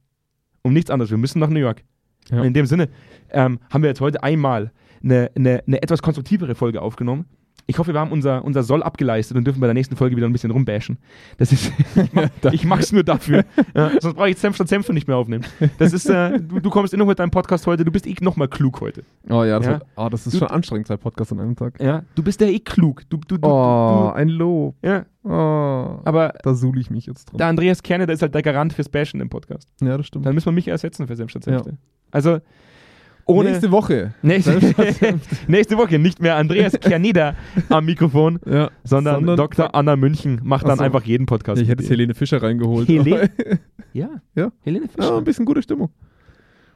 [0.62, 1.10] Um nichts anderes.
[1.10, 1.82] Wir müssen nach New York.
[2.30, 2.42] Ja.
[2.44, 2.88] In dem Sinne
[3.30, 7.26] ähm, haben wir jetzt heute einmal eine, eine, eine etwas konstruktivere Folge aufgenommen.
[7.70, 10.26] Ich hoffe, wir haben unser, unser Soll abgeleistet und dürfen bei der nächsten Folge wieder
[10.26, 10.98] ein bisschen rumbashen.
[11.38, 13.44] Das ist, ich, mach, ich mach's nur dafür.
[13.74, 15.44] Ja, sonst brauche ich Senf statt Senf nicht mehr aufnehmen.
[15.78, 18.36] Das ist, äh, du, du kommst noch mit deinem Podcast heute, du bist eh noch
[18.36, 19.04] mal klug heute.
[19.28, 19.72] Oh ja, das, Ja.
[19.72, 21.80] Wird, oh, das ist Du- schon anstrengend, zwei Podcasts an einem Tag.
[21.80, 23.02] Ja, du bist ja eh klug.
[23.08, 24.74] Du, du, du, Oh, du, ein Lob.
[24.82, 27.38] ja, Oh, aber da suhle ich mich jetzt drin.
[27.38, 29.68] der Andreas Kerne, der ist halt der Garant fürs Bashen im Podcast.
[29.80, 30.26] ja, das stimmt.
[30.26, 31.52] Dann müssen wir mich ersetzen für Senf statt Ja.
[31.62, 31.76] Senfte.
[32.10, 32.38] Also,
[33.30, 33.50] ohne.
[33.50, 34.14] Nächste Woche.
[34.22, 34.58] Nächste,
[35.48, 37.36] nächste Woche nicht mehr Andreas Kerneder
[37.68, 38.70] am Mikrofon, Ja.
[38.84, 39.74] sondern, Sondern- Dr.
[39.74, 40.84] Anna München macht Ach dann so.
[40.84, 41.60] einfach jeden Podcast.
[41.62, 41.90] Ich hätte jetzt.
[41.90, 42.88] Helene Fischer reingeholt.
[42.88, 43.30] Helene?
[43.92, 44.52] Ja, Ja.
[44.60, 45.16] Helene ja, Fischer.
[45.18, 45.90] ein bisschen gute Stimmung.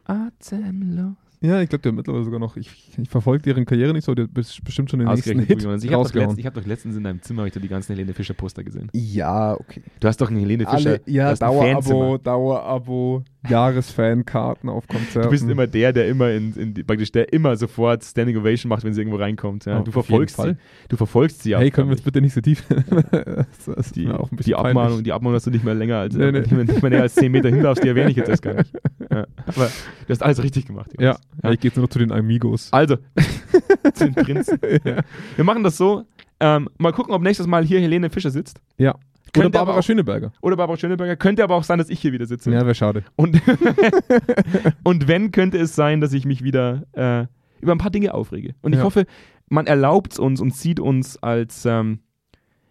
[0.05, 1.14] Atemlos.
[1.40, 4.24] Ja, ich glaube, der mittlerweile sogar noch, ich, ich verfolge deren Karriere nicht so, der
[4.24, 5.61] bes- bestimmt schon den nächsten Hit.
[5.62, 7.92] Ich habe doch, letzt, ich hab doch letztens in deinem Zimmer hab ich die ganzen
[7.94, 8.88] Helene Fischer Poster gesehen.
[8.94, 9.82] Ja, okay.
[10.00, 10.90] Du hast doch einen Helene Fischer.
[10.90, 12.16] Alle, ja, Dauerabo.
[12.16, 15.22] Dauerabo, Jahresfankarten auf Konzerten.
[15.22, 18.84] Du bist immer der, der immer in, in praktisch der immer sofort Standing Ovation macht,
[18.84, 19.64] wenn sie irgendwo reinkommt.
[19.66, 19.80] Ja.
[19.80, 20.57] Oh, du verfolgst sie.
[20.88, 21.59] Du verfolgst sie ja.
[21.59, 22.64] Hey, können wir jetzt bitte nicht so tief.
[23.66, 25.05] das die, auch ein bisschen die Abmahnung, peinlich.
[25.05, 26.40] die Abmahnung, dass du nicht mehr länger als Nee, nee.
[26.40, 28.42] Nicht, mehr, nicht mehr näher als 10 Meter hin darfst, die erwähne ich jetzt erst
[28.42, 28.72] gar nicht.
[29.11, 29.26] Ja.
[29.47, 29.70] Aber
[30.07, 30.92] du hast alles richtig gemacht.
[30.99, 31.51] Ja, ja.
[31.51, 32.68] ich gehe jetzt nur noch zu den Amigos.
[32.72, 32.97] Also,
[33.95, 34.59] zu den Prinzen.
[34.61, 36.05] Wir machen das so.
[36.40, 38.61] Ähm, mal gucken, ob nächstes Mal hier Helene Fischer sitzt.
[38.76, 38.97] Ja.
[39.37, 40.32] Oder Könnte Barbara auch- Schöneberger.
[40.41, 41.16] Oder Barbara Schöneberger.
[41.16, 42.51] Könnte aber auch sein, dass ich hier wieder sitze.
[42.51, 43.05] Ja, wäre schade.
[43.16, 43.41] Und,
[44.85, 47.26] und wenn, könnte es sein, dass ich mich wieder äh,
[47.61, 48.55] über ein paar Dinge aufrege.
[48.62, 48.85] Und ich Ja.
[48.85, 49.07] hoffe,
[49.49, 52.01] man erlaubt es uns und sieht uns als ähm,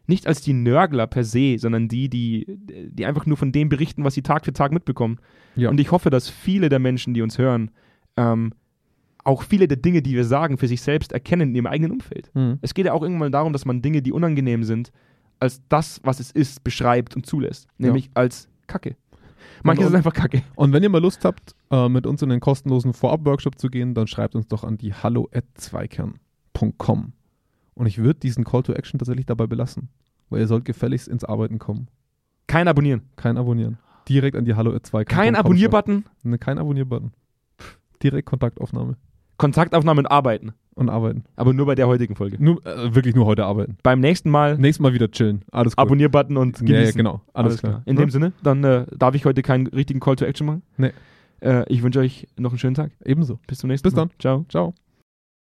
[0.08, 2.46] nicht als die Nörgler per se, sondern die, die,
[2.92, 5.20] die einfach nur von dem berichten, was sie Tag für Tag mitbekommen.
[5.56, 5.70] Ja.
[5.70, 7.72] Und ich hoffe, dass viele der Menschen, die uns hören,
[8.18, 8.54] ähm,
[9.24, 12.30] auch viele der Dinge, die wir sagen, für sich selbst erkennen in ihrem eigenen Umfeld.
[12.34, 12.58] Mhm.
[12.62, 14.92] Es geht ja auch irgendwann darum, dass man Dinge, die unangenehm sind,
[15.44, 17.68] als das, was es ist, beschreibt und zulässt.
[17.78, 18.96] Nämlich als Kacke.
[19.62, 20.42] Manches ist einfach Kacke.
[20.56, 23.94] Und wenn ihr mal Lust habt, äh, mit uns in den kostenlosen Vorab-Workshop zu gehen,
[23.94, 27.14] dann schreibt uns doch an die hallo at zweikern.com.
[27.76, 29.90] Und ich würde diesen Call to Action tatsächlich dabei belassen,
[30.30, 31.88] weil ihr sollt gefälligst ins Arbeiten kommen.
[32.48, 33.02] Kein Abonnieren.
[33.18, 33.78] Kein Abonnieren.
[34.08, 35.24] Direkt an die hallo at zweikern.com.
[35.24, 36.06] Kein Abonnierbutton.
[36.24, 37.12] Ne, kein Abonnierbutton.
[38.02, 38.98] Direkt Kontaktaufnahme
[39.44, 40.54] Kontaktaufnahme und Arbeiten.
[40.76, 41.24] und arbeiten.
[41.36, 42.38] Aber nur bei der heutigen Folge.
[42.44, 43.78] Nur, äh, wirklich nur heute arbeiten.
[43.84, 45.44] Beim nächsten Mal Nächstes Mal wieder chillen.
[45.52, 45.86] Alles gut.
[45.86, 46.86] Abonnierbutton und Ja, genießen.
[46.86, 47.22] ja, genau.
[47.34, 47.84] Alles, klar.
[47.86, 50.62] In dem Sinne, dann äh, darf ich heute keinen richtigen Call to Action machen.
[50.78, 50.92] Nee.
[51.42, 52.92] Äh, ich wünsche euch noch einen schönen Tag.
[53.06, 53.40] Ebenso.
[53.46, 54.04] Bis zum nächsten Bis Mal.
[54.08, 54.12] dann.
[54.20, 54.46] Ciao.
[54.50, 54.74] Ciao.